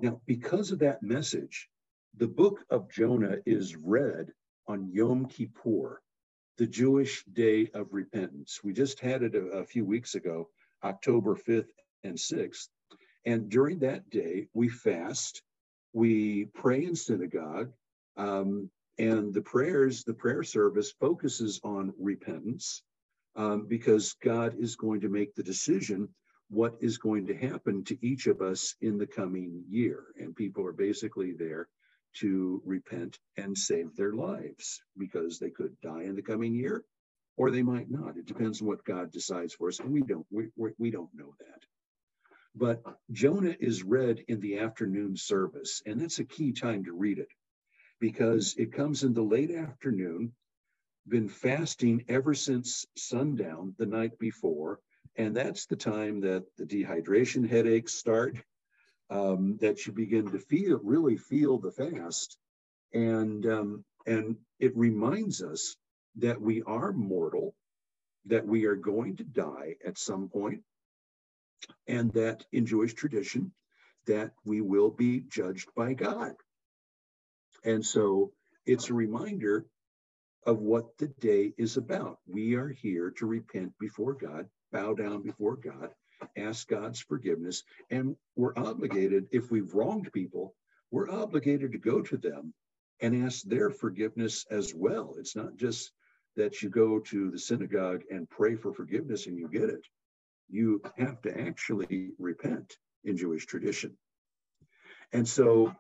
[0.01, 1.69] Now, because of that message,
[2.17, 4.33] the book of Jonah is read
[4.67, 6.01] on Yom Kippur,
[6.59, 8.61] the Jewish day of repentance.
[8.63, 10.49] We just had it a, a few weeks ago,
[10.85, 11.71] October 5th
[12.05, 12.69] and 6th.
[13.25, 15.43] And during that day, we fast,
[15.93, 17.73] we pray in synagogue,
[18.17, 22.83] um, and the prayers, the prayer service focuses on repentance
[23.37, 26.09] um, because God is going to make the decision
[26.51, 30.05] what is going to happen to each of us in the coming year.
[30.19, 31.69] And people are basically there
[32.15, 36.85] to repent and save their lives because they could die in the coming year
[37.37, 38.17] or they might not.
[38.17, 39.81] It depends on what God decides for us.
[39.81, 40.49] And we don't, we,
[40.79, 41.63] we don't know that.
[42.55, 47.19] But Jonah is read in the afternoon service, and that's a key time to read
[47.19, 47.33] it
[47.99, 50.33] because it comes in the late afternoon,
[51.09, 54.81] been fasting ever since sundown the night before.
[55.17, 58.37] And that's the time that the dehydration headaches start,
[59.13, 62.39] um, that you begin to feel, really feel the fast.
[62.95, 65.77] And, um, and it reminds us
[66.17, 67.55] that we are mortal,
[68.27, 70.63] that we are going to die at some point,
[71.87, 73.53] and that in Jewish tradition,
[74.07, 76.33] that we will be judged by God.
[77.65, 78.33] And so
[78.65, 79.67] it's a reminder
[80.47, 82.19] of what the day is about.
[82.27, 85.91] We are here to repent before God, bow down before God,
[86.37, 90.55] ask God's forgiveness, and we're obligated, if we've wronged people,
[90.91, 92.55] we're obligated to go to them
[93.01, 95.15] and ask their forgiveness as well.
[95.19, 95.93] It's not just
[96.37, 99.87] that you go to the synagogue and pray for forgiveness and you get it.
[100.49, 103.97] You have to actually repent in Jewish tradition.
[105.13, 105.75] And so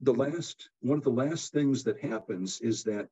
[0.00, 3.08] the last one of the last things that happens is that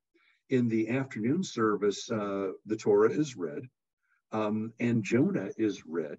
[0.51, 3.69] in the afternoon service, uh, the Torah is read
[4.33, 6.19] um, and Jonah is read,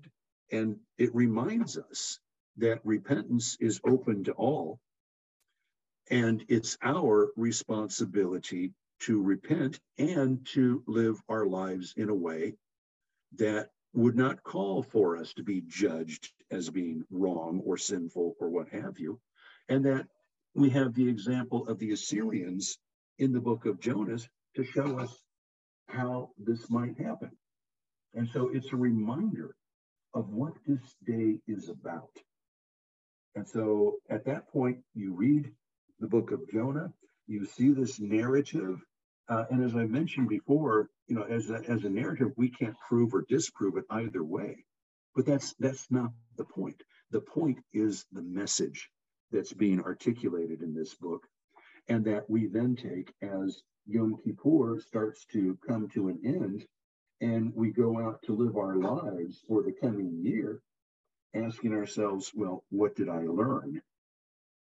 [0.52, 2.20] and it reminds us
[2.58, 4.80] that repentance is open to all,
[6.10, 12.54] and it's our responsibility to repent and to live our lives in a way
[13.38, 18.50] that would not call for us to be judged as being wrong or sinful or
[18.50, 19.20] what have you.
[19.70, 20.08] And that
[20.54, 22.78] we have the example of the Assyrians
[23.20, 24.20] in the book of Jonah
[24.56, 25.22] to show us
[25.88, 27.32] how this might happen.
[28.14, 29.56] And so it's a reminder
[30.16, 32.10] of what this day is about.
[33.36, 35.52] And so at that point, you read
[36.00, 36.92] the book of Jonah,
[37.28, 38.80] you see this narrative.
[39.28, 42.76] Uh, and as I mentioned before, you know, as a, as a narrative, we can't
[42.88, 44.66] prove or disprove it either way.
[45.16, 46.82] But that's that's not the point.
[47.12, 48.90] The point is the message
[49.32, 51.22] that's being articulated in this book,
[51.88, 56.66] and that we then take as Yom Kippur starts to come to an end
[57.22, 60.62] and we go out to live our lives for the coming year,
[61.34, 63.82] asking ourselves, well, what did I learn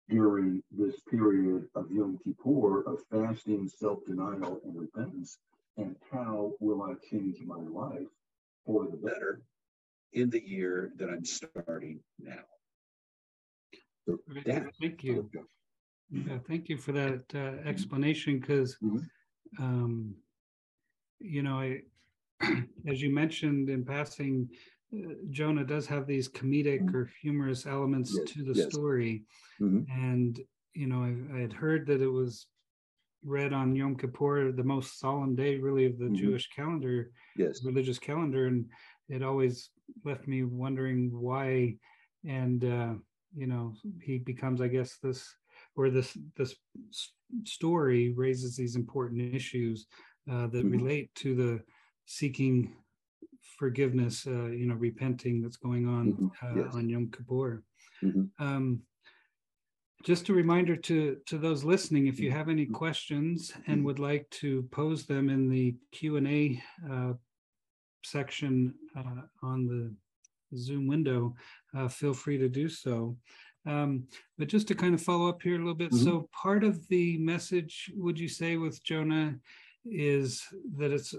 [0.10, 5.38] during this period of Yom Kippur of fasting, self denial, and repentance?
[5.78, 8.08] And how will I change my life
[8.66, 9.42] for the better
[10.14, 12.46] in the year that I'm starting now?
[14.08, 15.30] So that, thank you.
[16.12, 19.00] Yeah, thank you for that uh, explanation because, mm-hmm.
[19.62, 20.16] um,
[21.20, 21.82] you know, I
[22.88, 24.50] as you mentioned in passing,
[24.94, 26.96] uh, Jonah does have these comedic mm-hmm.
[26.96, 28.72] or humorous elements yes, to the yes.
[28.72, 29.24] story.
[29.62, 29.92] Mm-hmm.
[29.92, 30.40] And,
[30.74, 32.48] you know, I, I, had heard that it was
[33.24, 36.16] read on Yom Kippur, the most solemn day, really, of the mm-hmm.
[36.16, 37.64] Jewish calendar, yes.
[37.64, 38.48] religious calendar.
[38.48, 38.66] And
[39.10, 39.70] it always
[40.04, 41.76] left me wondering why.
[42.28, 42.94] And, uh,
[43.36, 45.26] you know, he becomes, I guess, this,
[45.76, 46.56] or this, this
[47.44, 49.88] story raises these important issues
[50.32, 50.72] uh, that mm-hmm.
[50.72, 51.62] relate to the
[52.06, 52.74] seeking
[53.58, 56.60] forgiveness, uh, you know, repenting that's going on mm-hmm.
[56.60, 56.76] uh, yes.
[56.76, 57.64] on Yom Kippur.
[58.04, 58.44] Mm-hmm.
[58.44, 58.82] Um,
[60.04, 62.74] just a reminder to to those listening, if you have any mm-hmm.
[62.74, 63.86] questions and mm-hmm.
[63.86, 67.14] would like to pose them in the Q and A uh,
[68.04, 69.94] section uh, on the
[70.58, 71.36] Zoom window,
[71.76, 73.18] uh, feel free to do so.
[73.66, 76.04] Um, but just to kind of follow up here a little bit, mm-hmm.
[76.04, 79.36] so part of the message, would you say, with Jonah
[79.86, 80.44] is
[80.78, 81.14] that it's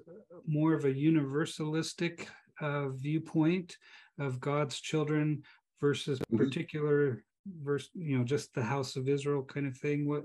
[0.46, 2.26] more of a universalistic
[2.60, 3.76] uh, viewpoint
[4.18, 5.42] of God's children
[5.80, 6.36] versus mm-hmm.
[6.36, 7.24] particular
[7.62, 10.08] verse, you know, just the house of Israel kind of thing.
[10.08, 10.24] What,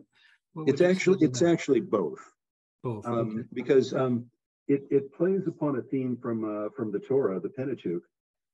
[0.53, 1.51] what it's actually it's that?
[1.51, 2.19] actually both.
[2.83, 3.47] Both, um, okay.
[3.53, 4.25] because um,
[4.67, 8.01] it it plays upon a theme from uh, from the Torah, the Pentateuch,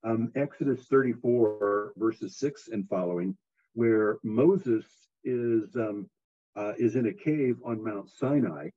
[0.03, 3.37] um, Exodus 34 verses six and following,
[3.73, 4.85] where Moses
[5.23, 6.09] is um,
[6.57, 8.69] uh, is in a cave on Mount Sinai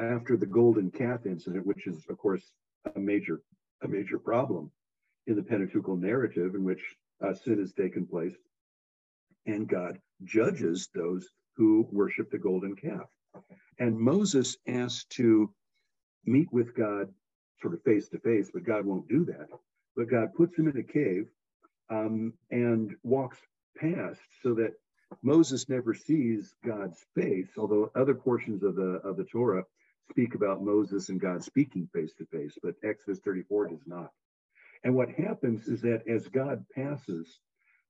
[0.00, 2.52] after the golden calf incident, which is, of course,
[2.94, 3.42] a major
[3.82, 4.70] a major problem
[5.26, 6.82] in the Pentateuchal narrative, in which
[7.24, 8.34] uh, sin has taken place,
[9.46, 13.08] and God judges those who worship the golden calf.
[13.78, 15.52] And Moses asked to
[16.24, 17.12] meet with God
[17.60, 19.48] sort of face to face, but God won't do that.
[19.96, 21.28] But God puts him in a cave
[21.90, 23.38] um, and walks
[23.76, 24.72] past so that
[25.22, 29.64] Moses never sees God's face, although other portions of the of the Torah
[30.10, 34.10] speak about Moses and God speaking face to face, but Exodus 34 does not.
[34.84, 37.38] And what happens is that as God passes,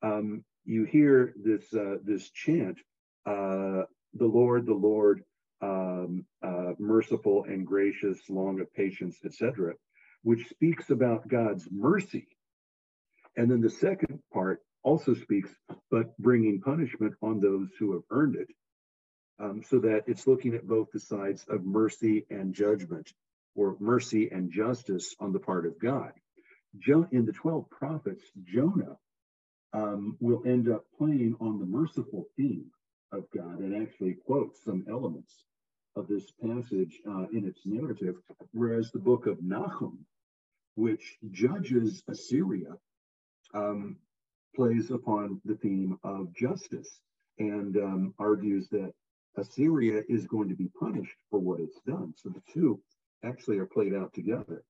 [0.02, 2.78] um, you hear this uh, this chant,
[3.26, 5.24] uh, "The Lord, the Lord,
[5.62, 9.74] um, uh, merciful and gracious, long of patience, etc.,
[10.22, 12.28] which speaks about God's mercy.
[13.36, 15.50] And then the second part also speaks,
[15.90, 18.48] but bringing punishment on those who have earned it
[19.40, 23.12] um, so that it's looking at both the sides of mercy and judgment,
[23.54, 26.12] or mercy and justice on the part of God.
[26.78, 28.96] Jo- in the 12 prophets, Jonah
[29.72, 32.70] um, will end up playing on the merciful theme
[33.12, 35.34] of God and actually quotes some elements
[35.96, 38.16] of this passage uh, in its narrative,
[38.52, 40.04] whereas the book of Nahum,
[40.76, 42.76] which judges Assyria,
[43.54, 43.96] um,
[44.54, 47.00] plays upon the theme of justice
[47.38, 48.92] and um, argues that
[49.36, 52.14] Assyria is going to be punished for what it's done.
[52.16, 52.80] So the two
[53.24, 54.62] actually are played out together.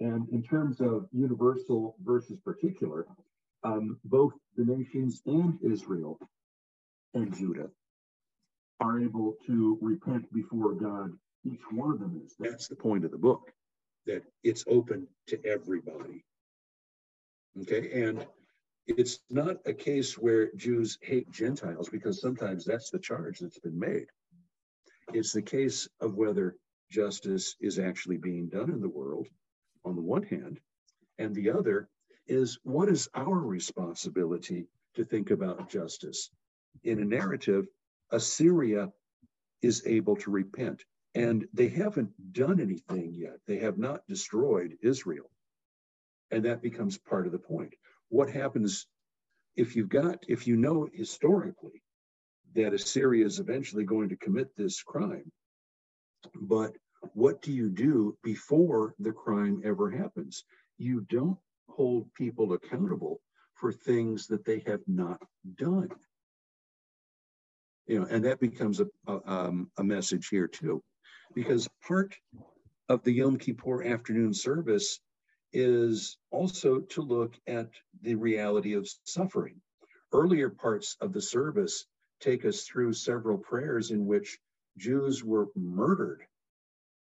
[0.00, 3.06] And in terms of universal versus particular,
[3.64, 6.18] um, both the nations and Israel
[7.14, 7.68] and Judah
[8.80, 11.12] are able to repent before God.
[11.44, 12.34] Each one of them is.
[12.38, 13.52] That's the point of the book,
[14.06, 16.24] that it's open to everybody.
[17.62, 18.26] Okay, and
[18.86, 23.78] it's not a case where Jews hate Gentiles because sometimes that's the charge that's been
[23.78, 24.06] made.
[25.12, 26.56] It's the case of whether
[26.90, 29.28] justice is actually being done in the world,
[29.84, 30.60] on the one hand,
[31.18, 31.88] and the other
[32.26, 36.30] is what is our responsibility to think about justice?
[36.84, 37.66] In a narrative,
[38.10, 38.92] Assyria
[39.62, 43.38] is able to repent, and they haven't done anything yet.
[43.46, 45.30] They have not destroyed Israel.
[46.30, 47.74] And that becomes part of the point.
[48.10, 48.86] What happens
[49.56, 51.82] if you've got, if you know historically
[52.54, 55.30] that Assyria is eventually going to commit this crime,
[56.34, 56.72] but
[57.14, 60.44] what do you do before the crime ever happens?
[60.76, 61.38] You don't
[61.68, 63.20] hold people accountable
[63.54, 65.20] for things that they have not
[65.56, 65.88] done.
[67.86, 70.82] You know, and that becomes a, a, um, a message here too,
[71.34, 72.14] because part
[72.88, 75.00] of the Yom Kippur afternoon service
[75.52, 77.70] is also to look at
[78.02, 79.60] the reality of suffering.
[80.12, 81.86] Earlier parts of the service
[82.20, 84.38] take us through several prayers in which
[84.76, 86.22] Jews were murdered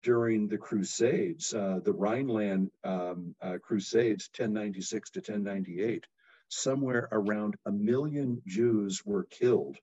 [0.03, 6.05] during the Crusades, uh, the Rhineland um, uh, Crusades, 1096 to 1098.
[6.49, 9.77] Somewhere around a million Jews were killed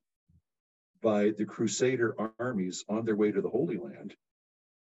[1.02, 4.16] by the Crusader armies on their way to the Holy Land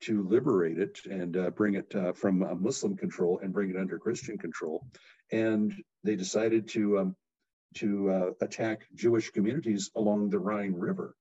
[0.03, 3.99] to liberate it and uh, bring it uh, from Muslim control and bring it under
[3.99, 4.87] Christian control.
[5.31, 5.75] And
[6.05, 7.17] they decided to um,
[7.77, 11.15] to uh, attack Jewish communities along the Rhine River.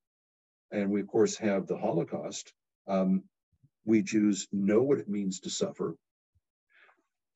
[0.71, 2.51] And we, of course, have the Holocaust.
[2.87, 3.23] Um,
[3.85, 5.95] we Jews know what it means to suffer.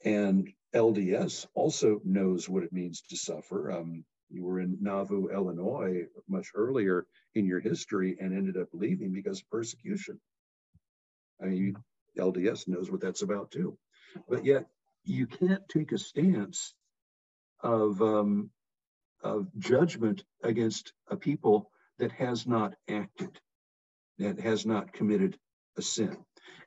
[0.04, 3.72] And LDS also knows what it means to suffer.
[3.72, 9.14] Um, you were in Nauvoo, Illinois, much earlier in your history and ended up leaving
[9.14, 10.20] because of persecution.
[11.42, 11.76] I mean,
[12.18, 13.78] LDS knows what that's about too.
[14.30, 14.68] But yet,
[15.04, 16.74] you can't take a stance
[17.62, 18.50] of um,
[19.22, 23.40] of judgment against a people that has not acted,
[24.20, 25.38] that has not committed
[25.78, 26.18] a sin.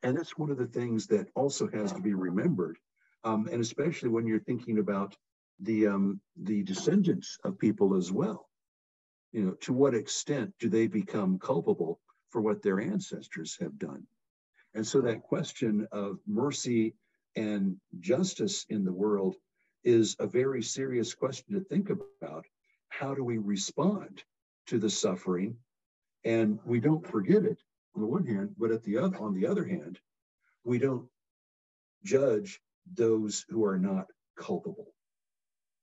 [0.02, 2.78] And that's one of the things that also has to be remembered.
[3.24, 5.16] Um, and especially when you're thinking about
[5.60, 8.48] the um, the descendants of people as well.
[9.32, 12.00] You know, to what extent do they become culpable
[12.30, 14.06] for what their ancestors have done?
[14.76, 16.94] And so that question of mercy
[17.34, 19.36] and justice in the world
[19.84, 22.44] is a very serious question to think about.
[22.90, 24.22] How do we respond
[24.66, 25.56] to the suffering?
[26.24, 27.58] And we don't forget it
[27.94, 29.98] on the one hand, but at the other, on the other hand,
[30.62, 31.08] we don't
[32.04, 32.60] judge
[32.94, 34.08] those who are not
[34.38, 34.92] culpable.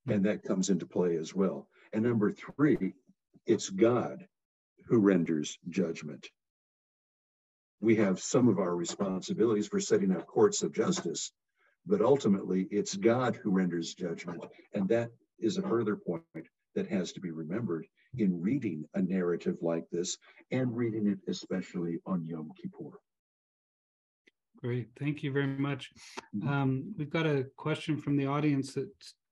[0.05, 1.67] And that comes into play as well.
[1.93, 2.93] And number three,
[3.47, 4.27] it's God
[4.85, 6.27] who renders judgment.
[7.83, 11.33] We have some of our responsibilities for setting up courts of justice,
[11.85, 14.41] but ultimately it's God who renders judgment.
[14.73, 16.23] And that is a further point
[16.75, 17.85] that has to be remembered
[18.17, 20.17] in reading a narrative like this
[20.49, 22.97] and reading it especially on Yom Kippur.
[24.61, 25.91] Great, thank you very much.
[26.33, 26.47] Mm-hmm.
[26.47, 28.87] Um, we've got a question from the audience that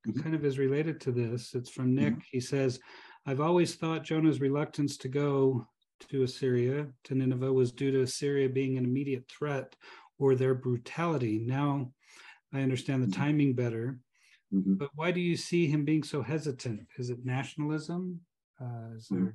[0.05, 0.19] mm-hmm.
[0.19, 1.55] kind of is related to this.
[1.55, 2.15] It's from Nick.
[2.15, 2.19] Mm-hmm.
[2.33, 2.81] He says,
[3.25, 5.67] I've always thought Jonah's reluctance to go
[6.09, 9.75] to Assyria, to Nineveh, was due to Assyria being an immediate threat
[10.19, 11.39] or their brutality.
[11.39, 11.91] Now
[12.53, 13.21] I understand the mm-hmm.
[13.21, 13.99] timing better.
[14.53, 14.75] Mm-hmm.
[14.75, 16.87] But why do you see him being so hesitant?
[16.97, 18.19] Is it nationalism?
[18.59, 19.33] Uh, is there mm.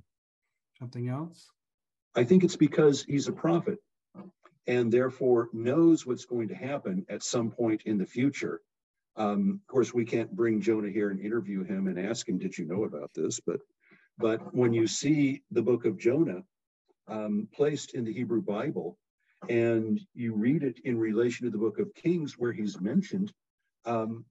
[0.79, 1.51] something else?
[2.15, 3.79] I think it's because he's a prophet
[4.67, 8.61] and therefore knows what's going to happen at some point in the future.
[9.17, 12.57] Um, of course, we can't bring Jonah here and interview him and ask him, "Did
[12.59, 13.61] you know about this?" But,
[14.19, 16.43] but when you see the book of Jonah
[17.09, 18.99] um, placed in the Hebrew Bible,
[19.49, 23.33] and you read it in relation to the book of Kings, where he's mentioned,
[23.85, 24.25] um,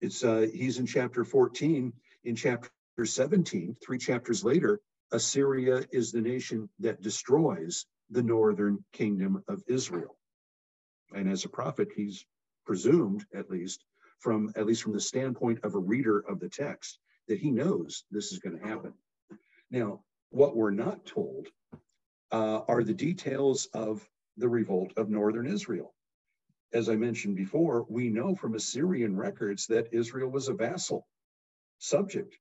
[0.00, 1.92] it's uh, he's in chapter 14.
[2.24, 2.70] In chapter
[3.02, 4.80] 17, three chapters later,
[5.12, 10.16] Assyria is the nation that destroys the northern kingdom of Israel.
[11.14, 12.24] And as a prophet, he's
[12.64, 13.84] presumed, at least,
[14.18, 16.98] from at least from the standpoint of a reader of the text,
[17.28, 18.92] that he knows this is going to happen.
[19.70, 20.00] Now,
[20.30, 21.48] what we're not told
[22.32, 24.08] uh, are the details of
[24.38, 25.94] the revolt of northern Israel.
[26.72, 31.06] As I mentioned before, we know from Assyrian records that Israel was a vassal,
[31.78, 32.36] subject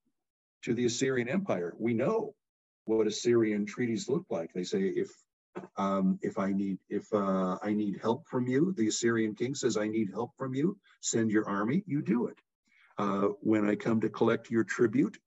[0.63, 1.73] to the Assyrian Empire.
[1.77, 2.33] We know
[2.85, 4.53] what Assyrian treaties look like.
[4.53, 5.09] They say if
[5.77, 9.75] um, if I need if uh, I need help from you, the Assyrian king says,
[9.77, 10.77] "I need help from you.
[11.01, 11.83] Send your army.
[11.85, 12.39] You do it."
[12.97, 15.17] Uh, when I come to collect your tribute,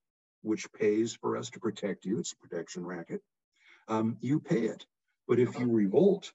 [0.43, 3.21] which pays for us to protect you, it's a protection racket,
[3.89, 4.87] um, you pay it.
[5.27, 6.33] But if you revolt,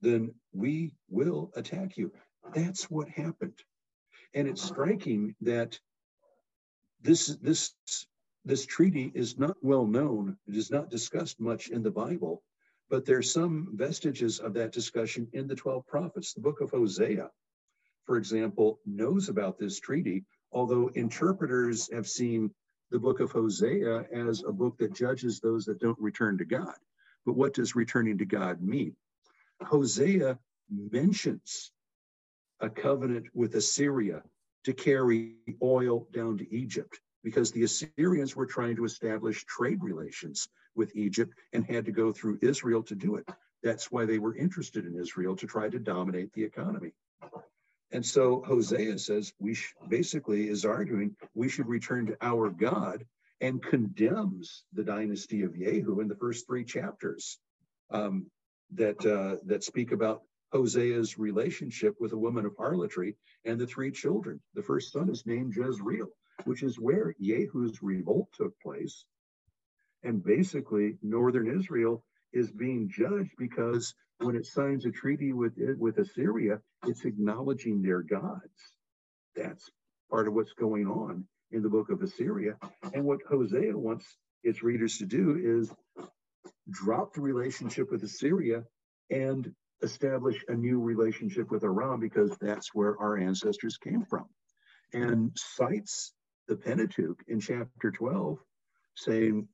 [0.00, 2.12] then we will attack you.
[2.54, 3.58] That's what happened.
[4.34, 5.78] And it's striking that
[7.02, 7.74] this, this,
[8.44, 10.36] this treaty is not well known.
[10.46, 12.42] It is not discussed much in the Bible,
[12.88, 16.32] but there's some vestiges of that discussion in the 12 prophets.
[16.32, 17.28] The book of Hosea,
[18.06, 22.50] for example, knows about this treaty, although interpreters have seen
[22.90, 26.74] the book of Hosea as a book that judges those that don't return to God.
[27.24, 28.96] But what does returning to God mean?
[29.62, 30.38] Hosea
[30.70, 31.70] mentions
[32.60, 34.22] a covenant with Assyria
[34.64, 40.48] to carry oil down to Egypt because the Assyrians were trying to establish trade relations
[40.74, 43.28] with Egypt and had to go through Israel to do it.
[43.62, 46.92] That's why they were interested in Israel to try to dominate the economy.
[47.92, 49.56] And so Hosea says we
[49.88, 53.04] basically is arguing we should return to our God
[53.40, 57.38] and condemns the dynasty of Jehu in the first three chapters
[57.90, 58.26] um,
[58.74, 60.22] that uh, that speak about
[60.52, 64.40] Hosea's relationship with a woman of harlotry and the three children.
[64.54, 66.08] The first son is named Jezreel,
[66.44, 69.04] which is where Jehu's revolt took place.
[70.02, 75.98] And basically, northern Israel is being judged because when it signs a treaty with with
[75.98, 78.74] Assyria, it's acknowledging their gods.
[79.34, 79.70] That's
[80.10, 82.56] part of what's going on in the book of Assyria.
[82.94, 84.04] And what Hosea wants
[84.42, 85.72] its readers to do is
[86.70, 88.64] drop the relationship with Assyria
[89.10, 89.52] and
[89.82, 94.26] establish a new relationship with Aram because that's where our ancestors came from.
[94.92, 96.12] And cites
[96.48, 98.38] the Pentateuch in chapter 12,
[98.96, 99.48] saying,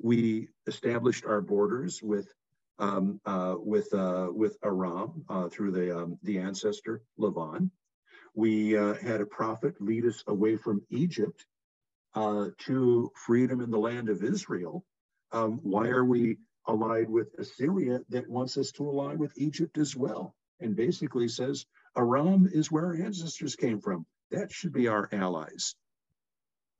[0.00, 2.32] We established our borders with
[2.78, 7.70] um, uh, with uh, with Aram uh, through the um, the ancestor Lavan.
[8.34, 11.44] We uh, had a prophet lead us away from Egypt
[12.14, 14.84] uh, to freedom in the land of Israel.
[15.32, 19.94] Um, why are we allied with Assyria that wants us to ally with Egypt as
[19.96, 20.34] well?
[20.60, 21.66] And basically says
[21.96, 24.06] Aram is where our ancestors came from.
[24.30, 25.74] That should be our allies.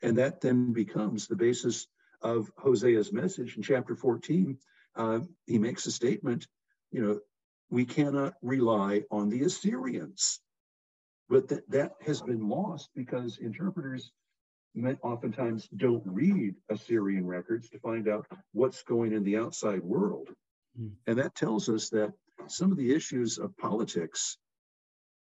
[0.02, 1.86] And that then becomes the basis
[2.22, 4.58] of Hosea's message in chapter 14
[4.94, 6.46] uh, he makes a statement,
[6.90, 7.20] you know,
[7.70, 10.40] we cannot rely on the Assyrians.
[11.28, 14.12] But that, that has been lost because interpreters
[15.02, 20.28] oftentimes don't read Assyrian records to find out what's going in the outside world.
[20.78, 20.92] Mm.
[21.06, 22.12] And that tells us that
[22.48, 24.36] some of the issues of politics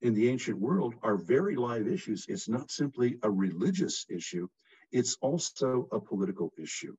[0.03, 2.27] in the ancient world are very live issues.
[2.29, 4.49] It's not simply a religious issue,
[4.93, 6.97] it's also a political issue.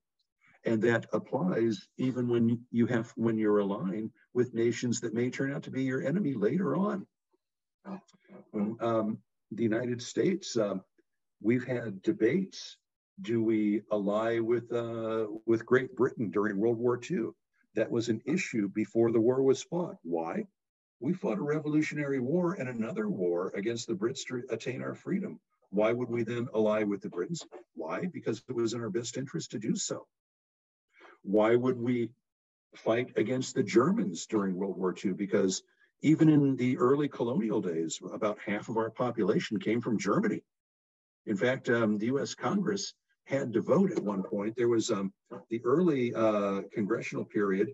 [0.64, 5.52] And that applies even when you have when you're aligned with nations that may turn
[5.54, 7.08] out to be your enemy later on.
[8.80, 9.18] Um,
[9.52, 10.84] the United States, um,
[11.42, 12.78] we've had debates.
[13.22, 17.30] Do we ally with uh, with Great Britain during World War II?
[17.76, 19.98] That was an issue before the war was fought.
[20.04, 20.46] Why?
[21.00, 25.40] We fought a revolutionary war and another war against the Brits to attain our freedom.
[25.72, 27.44] Why would we then ally with the Britons?
[27.74, 28.06] Why?
[28.06, 30.06] Because it was in our best interest to do so.
[31.24, 32.12] Why would we
[32.76, 35.14] fight against the Germans during World War II?
[35.14, 35.64] Because
[36.02, 40.42] even in the early colonial days, about half of our population came from Germany.
[41.26, 42.94] In fact, um, the US Congress
[43.26, 44.56] had to vote at one point.
[44.56, 45.14] There was um,
[45.50, 47.70] the early uh, congressional period,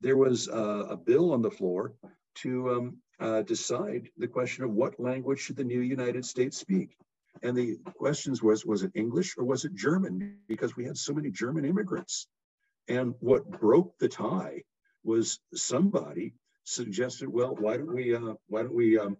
[0.00, 1.94] there was uh, a bill on the floor
[2.36, 6.96] to um, uh, decide the question of what language should the new United States speak.
[7.42, 10.38] And the questions was, was it English or was it German?
[10.48, 12.26] Because we had so many German immigrants.
[12.88, 14.62] And what broke the tie
[15.04, 16.34] was somebody
[16.64, 19.16] suggested, well, why don't we uh, why don't we um,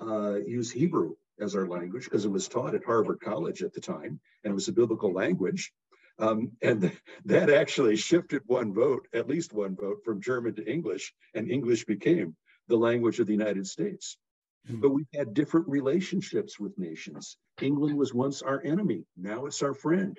[0.00, 3.80] uh, use Hebrew as our language because it was taught at Harvard College at the
[3.80, 5.72] time and it was a biblical language.
[6.18, 6.90] Um, and
[7.26, 11.84] that actually shifted one vote, at least one vote, from German to English, and English
[11.84, 12.36] became
[12.68, 14.18] the language of the United States.
[14.66, 14.80] Mm-hmm.
[14.80, 17.36] But we've had different relationships with nations.
[17.60, 20.18] England was once our enemy, now it's our friend.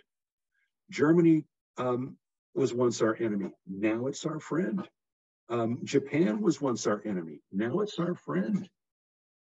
[0.90, 1.46] Germany
[1.78, 2.18] um,
[2.54, 3.52] was once our enemy.
[3.68, 4.88] Now it's our friend.
[5.50, 7.42] Um, Japan was once our enemy.
[7.52, 8.70] Now it's our friend.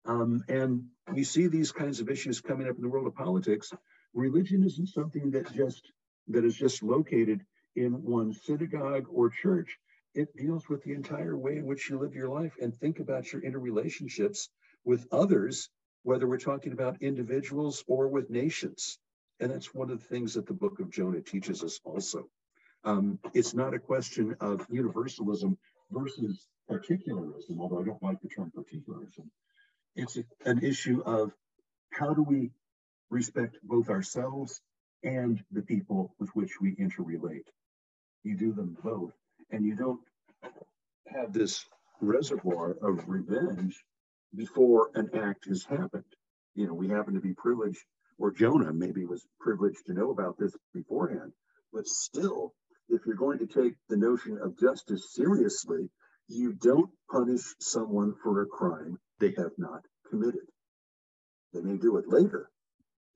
[0.06, 3.72] Um, and we see these kinds of issues coming up in the world of politics.
[4.14, 5.92] Religion isn't something that just
[6.28, 9.78] that is just located in one synagogue or church.
[10.14, 13.32] It deals with the entire way in which you live your life and think about
[13.32, 14.48] your interrelationships
[14.86, 15.70] with others,
[16.04, 18.98] whether we're talking about individuals or with nations.
[19.40, 22.30] And that's one of the things that the book of Jonah teaches us also.
[22.84, 25.58] Um, it's not a question of universalism
[25.92, 29.30] versus particularism, although I don't like the term particularism.
[29.96, 31.32] It's a, an issue of
[31.92, 32.52] how do we
[33.10, 34.62] respect both ourselves
[35.04, 37.46] and the people with which we interrelate.
[38.24, 39.14] You do them both,
[39.52, 40.00] and you don't
[41.08, 41.66] have this
[42.00, 43.84] reservoir of revenge
[44.36, 46.04] before an act has happened.
[46.56, 47.84] You know, we happen to be privileged,
[48.18, 51.32] or Jonah maybe was privileged to know about this beforehand,
[51.74, 52.54] but still,
[52.90, 55.90] if you're going to take the notion of justice seriously,
[56.28, 60.48] you don't punish someone for a crime they have not committed.
[61.54, 62.50] They may do it later,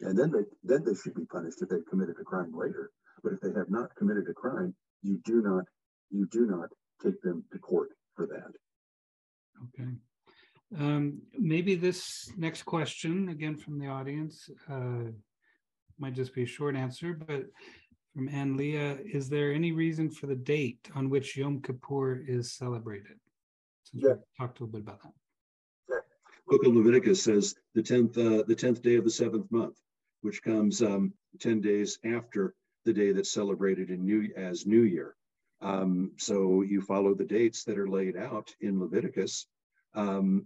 [0.02, 2.92] and then they then they should be punished if they've committed a crime later.
[3.24, 5.66] But if they have not committed a crime, you do not
[6.10, 6.70] you do not
[7.02, 8.52] take them to court for that.
[9.64, 9.92] Okay.
[10.78, 15.12] Um, maybe this next question, again from the audience, uh,
[16.00, 17.46] might just be a short answer, but
[18.14, 22.54] from Ann Leah, is there any reason for the date on which Yom Kippur is
[22.54, 23.18] celebrated?
[23.84, 24.14] Since yeah.
[24.14, 25.14] we talked a little bit about that.
[25.90, 26.00] Yeah.
[26.48, 29.78] Book of Leviticus says the tenth uh, the tenth day of the seventh month,
[30.22, 32.56] which comes um, ten days after
[32.86, 35.16] the day that's celebrated in New as New Year.
[35.62, 39.48] Um, so you follow the dates that are laid out in Leviticus,
[39.94, 40.46] um,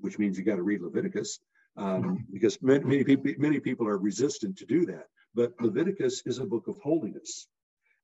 [0.00, 1.38] which means you got to read Leviticus
[1.76, 5.06] um, because many, many, people, many people are resistant to do that.
[5.34, 7.46] But Leviticus is a book of holiness.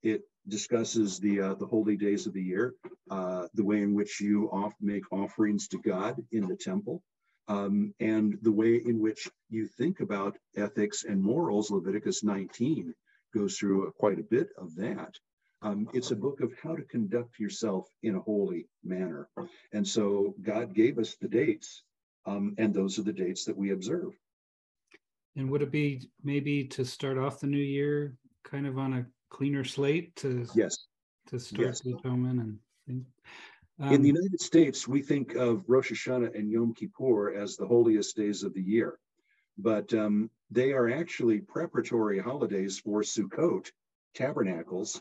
[0.03, 2.75] It discusses the uh, the holy days of the year,
[3.11, 7.03] uh, the way in which you off make offerings to God in the temple,
[7.49, 11.71] um, and the way in which you think about ethics and morals.
[11.71, 12.95] Leviticus 19
[13.35, 15.15] goes through quite a bit of that.
[15.61, 19.29] Um, it's a book of how to conduct yourself in a holy manner.
[19.73, 21.83] And so God gave us the dates,
[22.27, 24.13] um, and those are the dates that we observe.
[25.37, 29.07] And would it be maybe to start off the new year kind of on a
[29.31, 30.87] cleaner slate to yes
[31.27, 31.81] to start yes.
[31.81, 33.07] the atonement and things?
[33.81, 37.67] Um, in the United States, we think of Rosh Hashanah and Yom Kippur as the
[37.67, 38.99] holiest days of the year,
[39.57, 43.71] but um, they are actually preparatory holidays for Sukkot,
[44.15, 45.01] tabernacles,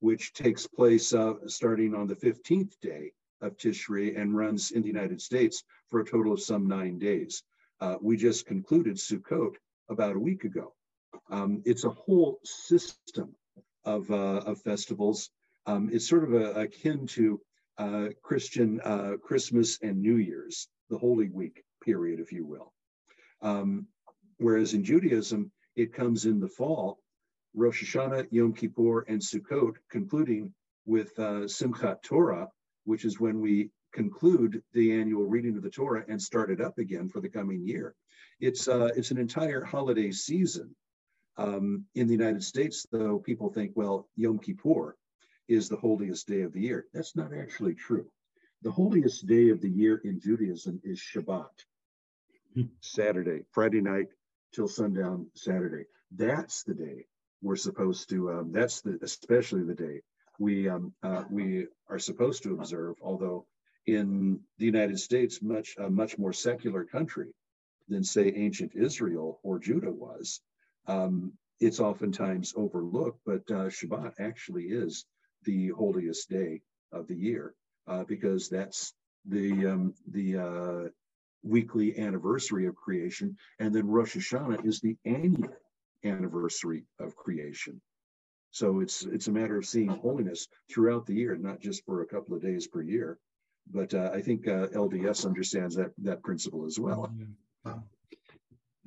[0.00, 4.88] which takes place uh, starting on the 15th day of Tishri and runs in the
[4.88, 7.42] United States for a total of some nine days.
[7.80, 9.54] Uh, we just concluded Sukkot
[9.88, 10.74] about a week ago.
[11.30, 13.34] Um, it's a whole system
[13.84, 15.30] of, uh, of festivals.
[15.66, 17.40] Um, it's sort of a, akin to
[17.78, 22.72] uh, Christian uh, Christmas and New Year's, the Holy Week period, if you will.
[23.42, 23.86] Um,
[24.38, 26.98] whereas in Judaism, it comes in the fall
[27.56, 30.52] Rosh Hashanah, Yom Kippur, and Sukkot, concluding
[30.84, 32.48] with uh, Simchat Torah,
[32.84, 36.76] which is when we conclude the annual reading of the Torah and start it up
[36.76, 37.94] again for the coming year.
[38.40, 40.76] It's uh, it's an entire holiday season.
[41.38, 44.94] Um, in the United States, though, people think, well, Yom Kippur
[45.48, 46.84] is the holiest day of the year.
[46.92, 48.06] That's not actually true.
[48.62, 51.64] The holiest day of the year in Judaism is Shabbat,
[52.54, 52.62] hmm.
[52.80, 54.08] Saturday, Friday night
[54.54, 55.84] till sundown Saturday.
[56.10, 57.06] That's the day
[57.46, 60.00] we're supposed to, um, that's the, especially the day
[60.38, 63.46] we, um, uh, we are supposed to observe, although
[63.86, 67.28] in the United States, much, a much more secular country
[67.88, 70.40] than say ancient Israel or Judah was,
[70.88, 75.06] um, it's oftentimes overlooked, but uh, Shabbat actually is
[75.44, 76.60] the holiest day
[76.92, 77.54] of the year
[77.86, 78.92] uh, because that's
[79.24, 80.88] the um, the uh,
[81.42, 85.54] weekly anniversary of creation, and then Rosh Hashanah is the annual
[86.06, 87.80] anniversary of creation.
[88.50, 92.06] So it's it's a matter of seeing holiness throughout the year, not just for a
[92.06, 93.18] couple of days per year.
[93.72, 97.12] But uh, I think uh, LDS understands that that principle as well.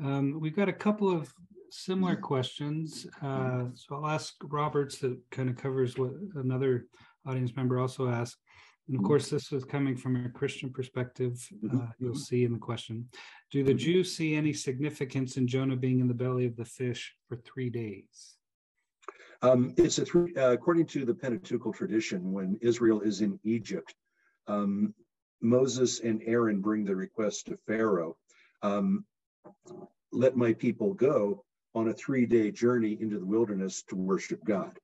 [0.02, 1.34] Um, we've got a couple of
[1.70, 3.06] similar questions.
[3.22, 6.88] Uh, so I'll ask Roberts that kind of covers what another
[7.28, 8.38] audience member also asked.
[8.90, 9.08] And of mm-hmm.
[9.08, 11.34] course, this is coming from a Christian perspective.
[11.64, 11.78] Mm-hmm.
[11.78, 12.20] Uh, you'll mm-hmm.
[12.20, 13.08] see in the question
[13.52, 17.16] Do the Jews see any significance in Jonah being in the belly of the fish
[17.28, 18.36] for three days?
[19.42, 23.96] Um, it's a three, uh, according to the Pentateuchal tradition, when Israel is in Egypt,
[24.48, 24.94] um,
[25.42, 28.18] Moses and Aaron bring the request to Pharaoh
[28.62, 29.06] um,
[30.12, 31.44] let my people go
[31.76, 34.78] on a three day journey into the wilderness to worship God.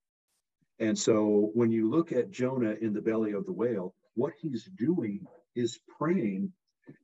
[0.79, 4.65] And so when you look at Jonah in the belly of the whale, what he's
[4.65, 6.51] doing is praying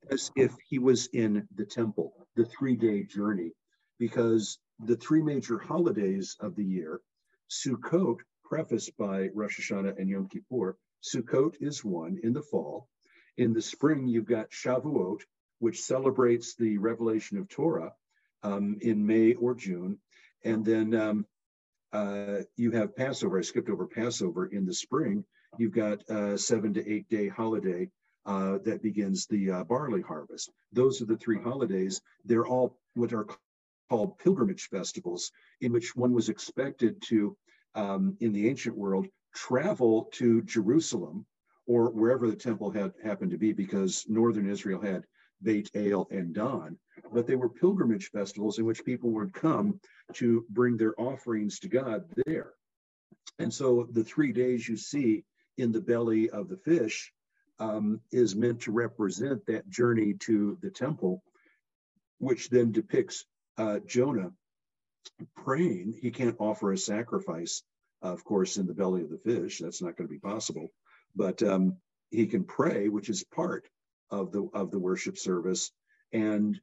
[0.09, 3.51] as if he was in the temple, the three day journey,
[3.97, 7.01] because the three major holidays of the year,
[7.49, 12.87] Sukkot, prefaced by Rosh Hashanah and Yom Kippur, Sukkot is one in the fall.
[13.37, 15.21] In the spring, you've got Shavuot,
[15.59, 17.93] which celebrates the revelation of Torah
[18.43, 19.99] um, in May or June.
[20.43, 21.25] And then um,
[21.93, 23.39] uh, you have Passover.
[23.39, 25.23] I skipped over Passover in the spring.
[25.57, 27.89] You've got a seven to eight day holiday
[28.25, 30.51] uh, that begins the uh, barley harvest.
[30.71, 32.01] Those are the three holidays.
[32.25, 33.27] They're all what are
[33.89, 37.35] called pilgrimage festivals, in which one was expected to,
[37.75, 41.25] um, in the ancient world, travel to Jerusalem
[41.67, 45.03] or wherever the temple had happened to be, because northern Israel had
[45.43, 46.77] Beit El and Dan,
[47.11, 49.79] But they were pilgrimage festivals in which people would come
[50.13, 52.53] to bring their offerings to God there.
[53.39, 55.23] And so the three days you see
[55.57, 57.11] in the belly of the fish
[57.59, 61.23] um, is meant to represent that journey to the temple,
[62.19, 63.25] which then depicts
[63.57, 64.31] uh, Jonah
[65.35, 65.97] praying.
[66.01, 67.63] He can't offer a sacrifice,
[68.01, 69.59] of course, in the belly of the fish.
[69.59, 70.69] That's not going to be possible.
[71.15, 71.77] But um,
[72.09, 73.67] he can pray, which is part
[74.11, 75.71] of the of the worship service,
[76.13, 76.59] and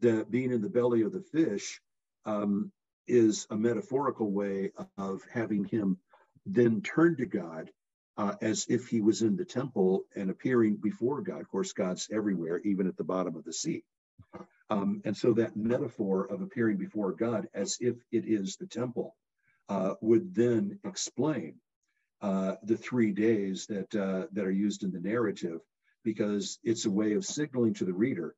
[0.00, 1.80] the being in the belly of the fish
[2.24, 2.72] um,
[3.06, 5.98] is a metaphorical way of having him
[6.46, 7.70] then turn to God
[8.16, 11.40] uh, as if he was in the temple and appearing before God.
[11.40, 13.84] Of course, God's everywhere, even at the bottom of the sea.
[14.70, 19.16] Um, and so that metaphor of appearing before God as if it is the temple
[19.68, 21.56] uh, would then explain
[22.22, 25.60] uh, the three days that uh, that are used in the narrative,
[26.04, 28.34] because it's a way of signaling to the reader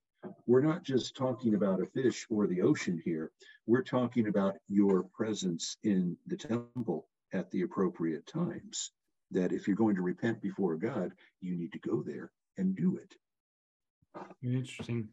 [0.46, 3.30] we're not just talking about a fish or the ocean here.
[3.66, 8.92] We're talking about your presence in the temple at the appropriate times.
[9.30, 12.98] That if you're going to repent before God, you need to go there and do
[12.98, 13.16] it.
[14.42, 15.08] Interesting.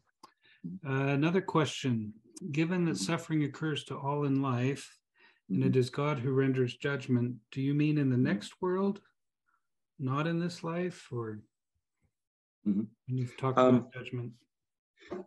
[0.86, 2.14] Uh, another question
[2.52, 3.04] Given that mm-hmm.
[3.04, 4.98] suffering occurs to all in life,
[5.50, 5.96] and it mm-hmm.
[5.96, 8.26] God who renders judgment, do you mean in the mm-hmm.
[8.26, 9.02] next world,
[10.00, 11.08] not in this life?
[11.12, 11.42] Or
[12.68, 12.84] mm-hmm.
[13.08, 14.34] when you've talked um, about judgment?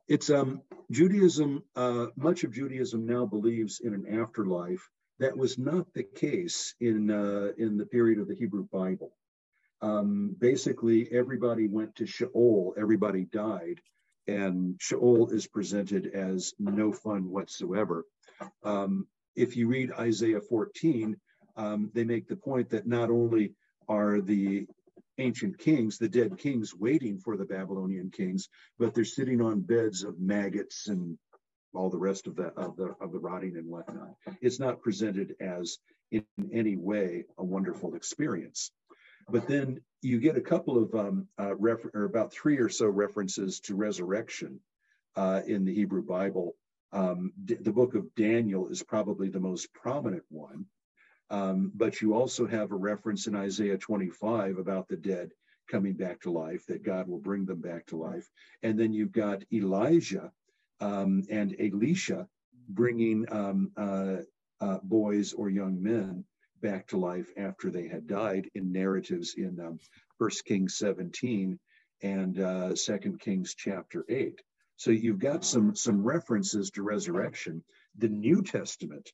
[0.09, 4.89] It's um, Judaism, uh, much of Judaism now believes in an afterlife.
[5.18, 9.12] That was not the case in, uh, in the period of the Hebrew Bible.
[9.80, 13.80] Um, basically, everybody went to Sheol, everybody died,
[14.28, 18.05] and Sheol is presented as no fun whatsoever.
[18.62, 21.16] Um, if you read Isaiah 14,
[21.57, 23.55] um, they make the point that not only
[23.89, 24.66] are the
[25.18, 28.48] ancient kings, the dead kings, waiting for the Babylonian kings,
[28.78, 31.18] but they're sitting on beds of maggots and
[31.74, 34.14] all the rest of the of the of the rotting and whatnot.
[34.40, 35.78] It's not presented as
[36.10, 38.70] in any way a wonderful experience.
[39.28, 42.86] But then you get a couple of um, uh, refer- or about three or so
[42.86, 44.60] references to resurrection
[45.16, 46.56] uh, in the Hebrew Bible.
[46.92, 50.66] Um, the book of Daniel is probably the most prominent one.
[51.33, 55.30] Um, but you also have a reference in Isaiah 25 about the dead
[55.66, 58.28] coming back to life, that God will bring them back to life.
[58.62, 60.30] And then you've got Elijah
[60.80, 62.28] um, and Elisha
[62.68, 64.16] bringing um, uh,
[64.61, 66.24] uh, boys or young men
[66.61, 69.78] back to life after they had died in narratives in um,
[70.18, 71.59] 1 Kings 17
[72.03, 74.39] and uh, 2 Kings chapter 8.
[74.76, 77.64] So you've got some, some references to resurrection.
[77.97, 79.11] The New Testament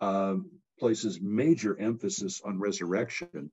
[0.00, 3.50] um, places major emphasis on resurrection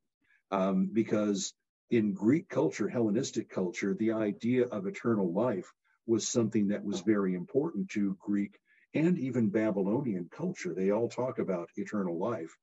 [0.51, 1.53] um, because
[1.89, 5.72] in Greek culture, Hellenistic culture, the idea of eternal life
[6.07, 8.59] was something that was very important to Greek
[8.93, 10.74] and even Babylonian culture.
[10.74, 12.55] They all talk about eternal life.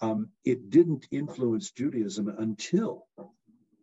[0.00, 3.06] Um, it didn't influence Judaism until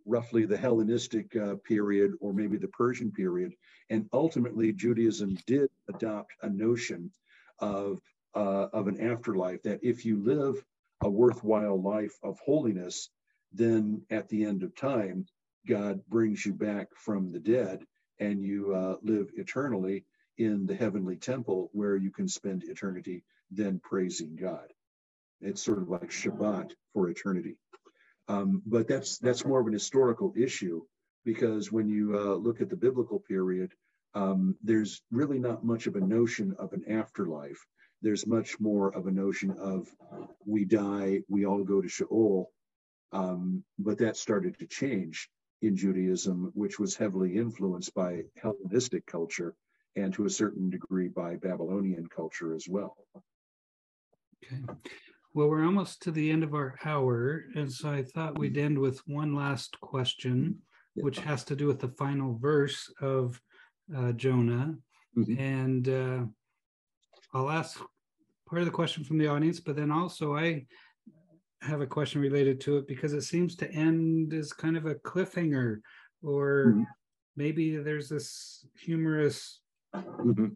[0.06, 3.54] roughly the Hellenistic uh, period or maybe the Persian period.
[3.90, 7.12] And ultimately, Judaism did adopt a notion
[7.60, 8.00] of
[8.36, 10.64] uh, of an afterlife, that if you live
[11.02, 13.10] a worthwhile life of holiness,
[13.54, 15.26] then at the end of time,
[15.68, 17.84] God brings you back from the dead
[18.20, 20.06] and you uh, live eternally
[20.38, 24.72] in the heavenly temple where you can spend eternity then praising God.
[25.42, 27.58] It's sort of like Shabbat for eternity.
[28.28, 30.82] Um, but that's that's more of an historical issue
[31.24, 33.74] because when you uh, look at the biblical period,
[34.14, 37.66] um, there's really not much of a notion of an afterlife
[38.02, 39.88] there's much more of a notion of
[40.46, 42.52] we die, we all go to Sheol.
[43.12, 45.30] Um, but that started to change
[45.62, 49.56] in Judaism, which was heavily influenced by Hellenistic culture
[49.96, 52.98] and to a certain degree by Babylonian culture as well.
[54.44, 54.62] Okay.
[55.34, 57.46] Well, we're almost to the end of our hour.
[57.56, 60.60] And so I thought we'd end with one last question,
[60.94, 63.40] which has to do with the final verse of
[63.96, 64.76] uh, Jonah.
[65.18, 65.40] Mm-hmm.
[65.40, 66.26] And uh,
[67.36, 67.82] I'll ask
[68.48, 70.66] part of the question from the audience, but then also I
[71.62, 74.96] have a question related to it because it seems to end as kind of a
[74.96, 75.82] cliffhanger,
[76.24, 76.84] or mm-hmm.
[77.36, 79.60] maybe there's this humorous
[79.94, 80.48] mm-hmm.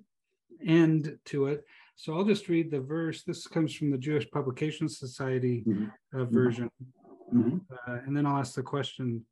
[0.65, 1.65] end to it.
[1.97, 3.23] So I'll just read the verse.
[3.23, 5.85] This comes from the Jewish Publication Society mm-hmm.
[6.15, 6.33] uh, mm-hmm.
[6.33, 6.71] version.
[7.35, 7.57] Mm-hmm.
[7.87, 9.25] Uh, and then I'll ask the question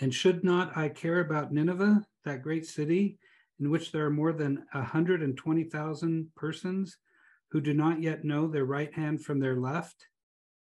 [0.00, 3.18] And should not I care about Nineveh, that great city,
[3.60, 6.98] in which there are more than 120,000 persons
[7.50, 10.08] who do not yet know their right hand from their left,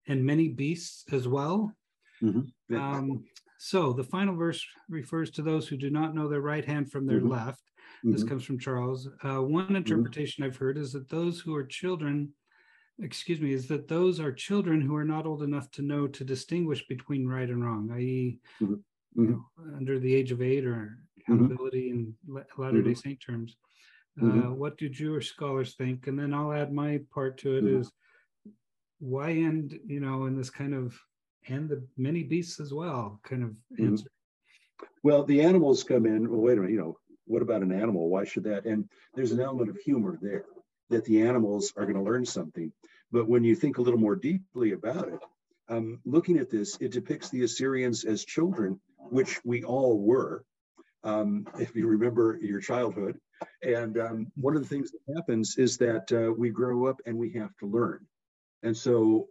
[0.08, 1.76] and many beasts as well.
[2.22, 2.54] Mm-hmm.
[2.74, 3.26] Um,
[3.58, 7.06] so the final verse refers to those who do not know their right hand from
[7.06, 7.30] their Mhm.
[7.30, 7.72] left.
[8.12, 8.30] This Mhm.
[8.30, 9.08] comes from Charles.
[9.24, 12.34] Uh, one interpretation I've heard is that those who are children,
[13.00, 16.26] excuse me, is that those are children who are not old enough to know to
[16.26, 18.84] distinguish between right and wrong, i.e., Mhm.
[19.22, 19.32] you Mhm.
[19.32, 22.16] know, under the age of eight or accountability in
[22.58, 23.58] Latter-day Saint terms.
[24.22, 24.56] Uh, Mhm.
[24.58, 26.08] what do Jewish scholars think?
[26.08, 27.92] And then I'll add my part to it is
[29.00, 31.00] why end, you know, in this kind of
[31.50, 34.08] and the many beasts as well kind of answer.
[35.04, 36.30] Well, the animals come in.
[36.30, 36.72] Well, wait a minute.
[36.72, 38.10] You know, what about an animal?
[38.10, 38.66] Why should that?
[38.66, 40.46] And there's an element of humor there
[40.90, 42.72] that the animals are going to learn something.
[43.12, 45.20] But when you think a little more deeply about it,
[45.68, 50.46] um, looking at this, it depicts the Assyrians as children, which we all were.
[51.04, 53.20] Um, if you remember your childhood,
[53.64, 57.18] and um, one of the things that happens is that uh, we grow up and
[57.18, 58.06] we have to learn.
[58.64, 59.28] And so,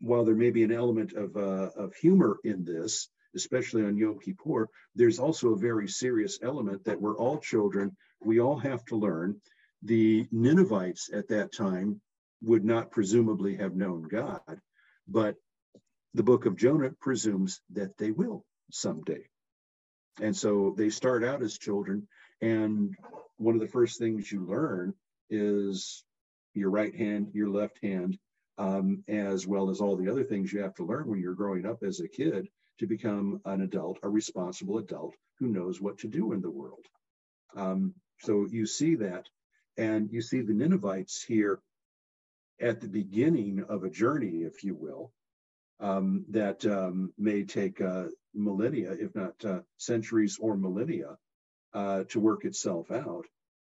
[0.00, 4.18] while there may be an element of uh, of humor in this, especially on Yom
[4.20, 7.96] Kippur, there's also a very serious element that we're all children.
[8.22, 9.40] We all have to learn.
[9.82, 12.00] The Ninevites at that time
[12.42, 14.40] would not presumably have known God,
[15.08, 15.36] but
[16.14, 19.24] the book of Jonah presumes that they will someday.
[20.20, 22.06] And so they start out as children.
[22.40, 22.94] And
[23.36, 24.94] one of the first things you learn
[25.30, 26.04] is
[26.54, 28.18] your right hand, your left hand,
[28.58, 31.66] um, as well as all the other things you have to learn when you're growing
[31.66, 32.48] up as a kid
[32.78, 36.86] to become an adult, a responsible adult who knows what to do in the world.
[37.56, 39.28] Um, so you see that,
[39.76, 41.60] and you see the Ninevites here
[42.60, 45.12] at the beginning of a journey, if you will,
[45.80, 51.16] um, that um, may take uh, millennia, if not uh, centuries or millennia,
[51.72, 53.26] uh, to work itself out.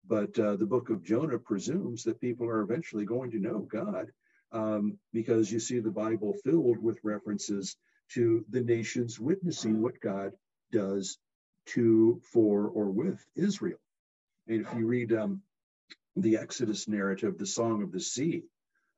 [0.08, 4.12] But uh, the book of Jonah presumes that people are eventually going to know God
[4.52, 7.76] um, because you see the Bible filled with references
[8.14, 10.32] to the nations witnessing what God
[10.72, 11.18] does
[11.68, 13.78] to, for, or with Israel.
[14.48, 15.42] And if you read um,
[16.16, 18.44] the Exodus narrative, the Song of the Sea,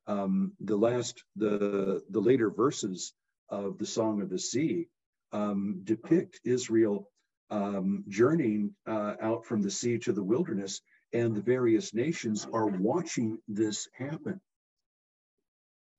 [0.06, 3.12] um, the last, the the later verses
[3.48, 4.88] of the Song of the Sea
[5.32, 7.08] um, depict Israel
[7.50, 10.80] um, journeying uh, out from the sea to the wilderness,
[11.12, 14.40] and the various nations are watching this happen.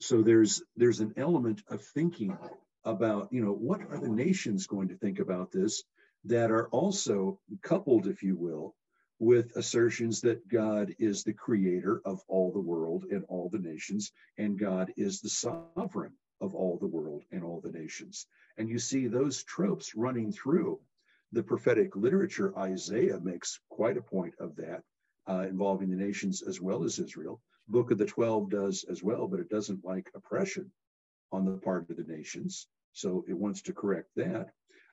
[0.02, 2.38] So there's there's an element of thinking
[2.84, 5.84] about you know what are the nations going to think about this
[6.26, 8.76] that are also coupled, if you will,
[9.20, 14.12] with assertions that God is the creator of all the world and all the nations,
[14.38, 16.14] and God is the sovereign
[16.44, 18.28] of all the world and all the nations.
[18.58, 20.80] And you see those tropes running through
[21.32, 22.50] the prophetic literature.
[22.58, 24.82] Isaiah makes quite a point of that,
[25.32, 27.42] uh, involving the nations as well as Israel.
[27.68, 30.66] Book of the Twelve does as well, but it doesn't like oppression
[31.32, 32.68] on the part of the nations.
[32.92, 34.48] So it wants to correct that.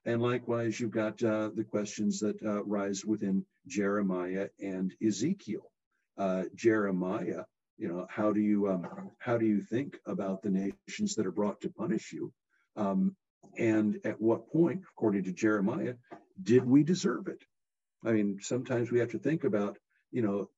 [0.07, 5.67] And likewise, you've got uh, the questions that uh, rise within Jeremiah and Ezekiel.
[6.17, 7.45] Uh, Jeremiah,
[7.81, 11.33] you know, how do you um, how do you think about the nations that are
[11.33, 12.31] brought to punish you?
[12.77, 13.17] Um,
[13.57, 15.95] and at what point, according to Jeremiah,
[16.43, 17.43] did we deserve it?
[18.05, 19.79] I mean, sometimes we have to think about,
[20.11, 20.51] you know,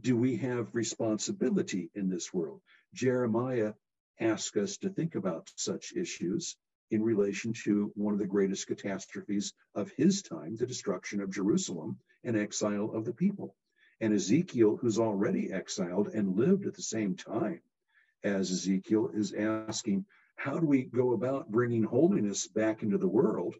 [0.00, 2.60] do we have responsibility in this world?
[2.94, 3.72] Jeremiah
[4.20, 6.56] asks us to think about such issues
[6.92, 11.98] in relation to one of the greatest catastrophes of his time, the destruction of Jerusalem
[12.22, 13.56] and exile of the people.
[14.00, 17.60] And Ezekiel, who's already exiled and lived at the same time
[18.24, 23.54] as Ezekiel, is asking, how do we go about bringing holiness back into the world,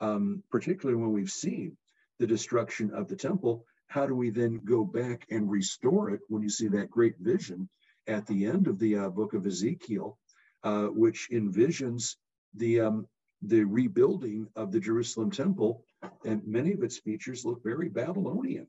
[0.00, 1.76] um, particularly when we've seen
[2.20, 3.64] the destruction of the temple?
[3.88, 7.68] How do we then go back and restore it when you see that great vision
[8.06, 10.16] at the end of the uh, book of Ezekiel,
[10.62, 12.16] uh, which envisions
[12.54, 13.08] the um,
[13.42, 15.84] the rebuilding of the Jerusalem temple,
[16.24, 18.66] and many of its features look very Babylonian,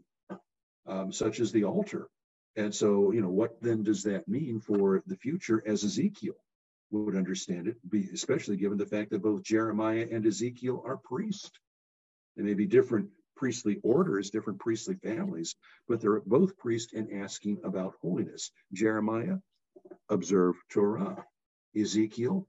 [0.91, 2.07] um, such as the altar.
[2.57, 6.35] And so, you know, what then does that mean for the future as Ezekiel
[6.91, 11.51] would understand it, be, especially given the fact that both Jeremiah and Ezekiel are priests.
[12.35, 15.55] They may be different priestly orders, different priestly families,
[15.87, 18.51] but they're both priests and asking about holiness.
[18.73, 19.37] Jeremiah,
[20.09, 21.25] observe Torah.
[21.73, 22.45] Ezekiel,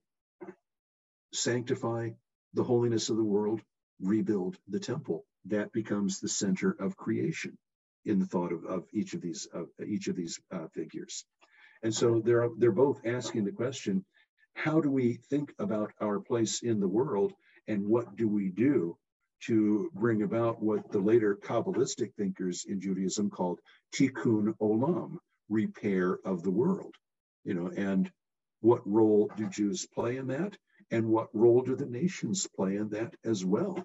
[1.32, 2.10] sanctify
[2.54, 3.60] the holiness of the world,
[4.00, 5.24] rebuild the temple.
[5.44, 7.56] That becomes the center of creation
[8.04, 11.24] in the thought of, of each of these of each of these uh, figures.
[11.82, 14.04] And so they're they're both asking the question,
[14.54, 17.32] how do we think about our place in the world
[17.68, 18.96] and what do we do
[19.46, 23.58] to bring about what the later Kabbalistic thinkers in Judaism called
[23.94, 25.16] tikkun olam,
[25.48, 26.94] repair of the world.
[27.44, 28.10] You know, and
[28.60, 30.56] what role do Jews play in that?
[30.90, 33.84] And what role do the nations play in that as well?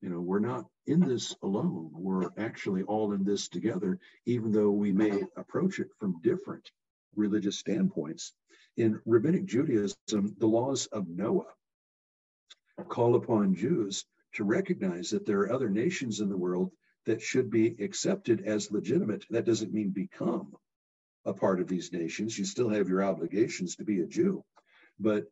[0.00, 1.90] You know, we're not in this alone.
[1.92, 6.70] We're actually all in this together, even though we may approach it from different
[7.16, 8.32] religious standpoints.
[8.76, 9.96] In rabbinic Judaism,
[10.38, 11.52] the laws of Noah
[12.88, 16.70] call upon Jews to recognize that there are other nations in the world
[17.06, 19.24] that should be accepted as legitimate.
[19.30, 20.54] That doesn't mean become
[21.24, 22.38] a part of these nations.
[22.38, 24.44] You still have your obligations to be a Jew.
[25.00, 25.24] But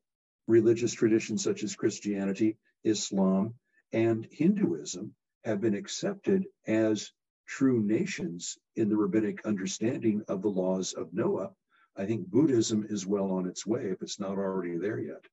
[0.48, 3.54] religious traditions such as Christianity, Islam,
[3.93, 5.14] and Hinduism
[5.45, 7.12] have been accepted as
[7.47, 11.53] true nations in the rabbinic understanding of the laws of Noah.
[11.97, 15.24] I think Buddhism is well on its way if it's not already there yet.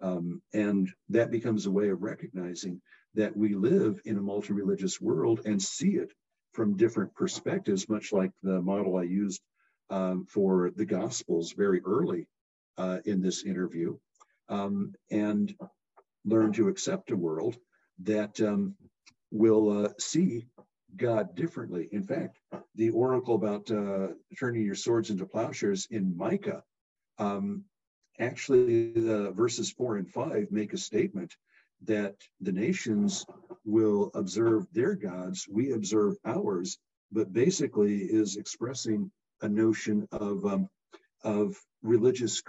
[0.00, 2.80] Um, and that becomes a way of recognizing
[3.14, 6.12] that we live in a multi religious world and see it
[6.52, 9.40] from different perspectives, much like the model I used
[9.90, 12.26] um, for the Gospels very early
[12.78, 13.98] uh, in this interview,
[14.48, 15.54] um, and
[16.24, 17.56] learn to accept a world
[18.00, 18.74] that um,
[19.30, 20.46] will uh, see
[20.96, 21.88] God differently.
[21.92, 22.38] In fact,
[22.74, 26.62] the oracle about uh, turning your swords into plowshares in Micah,
[27.18, 27.64] um,
[28.18, 31.34] actually, the verses four and five make a statement
[31.84, 33.24] that the nations
[33.64, 36.78] will observe their gods, we observe ours,
[37.10, 40.68] but basically is expressing a notion of um,
[41.24, 42.42] of religious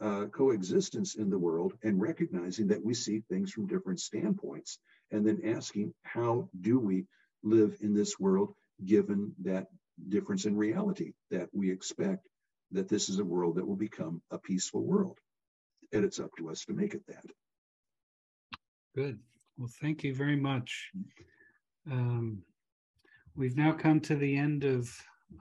[0.00, 4.78] uh, coexistence in the world and recognizing that we see things from different standpoints
[5.10, 7.04] and then asking how do we
[7.42, 8.54] live in this world
[8.84, 9.66] given that
[10.08, 12.26] difference in reality that we expect
[12.72, 15.18] that this is a world that will become a peaceful world?
[15.92, 17.24] And it's up to us to make it that.
[18.94, 19.18] Good.
[19.56, 20.90] Well thank you very much.
[21.90, 22.42] Um,
[23.36, 24.90] we've now come to the end of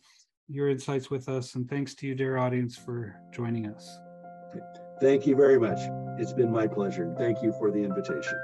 [0.48, 1.56] your insights with us.
[1.56, 4.00] And thanks to you, dear audience, for joining us.
[5.02, 5.80] Thank you very much.
[6.20, 7.14] It's been my pleasure.
[7.18, 8.40] Thank you for the invitation.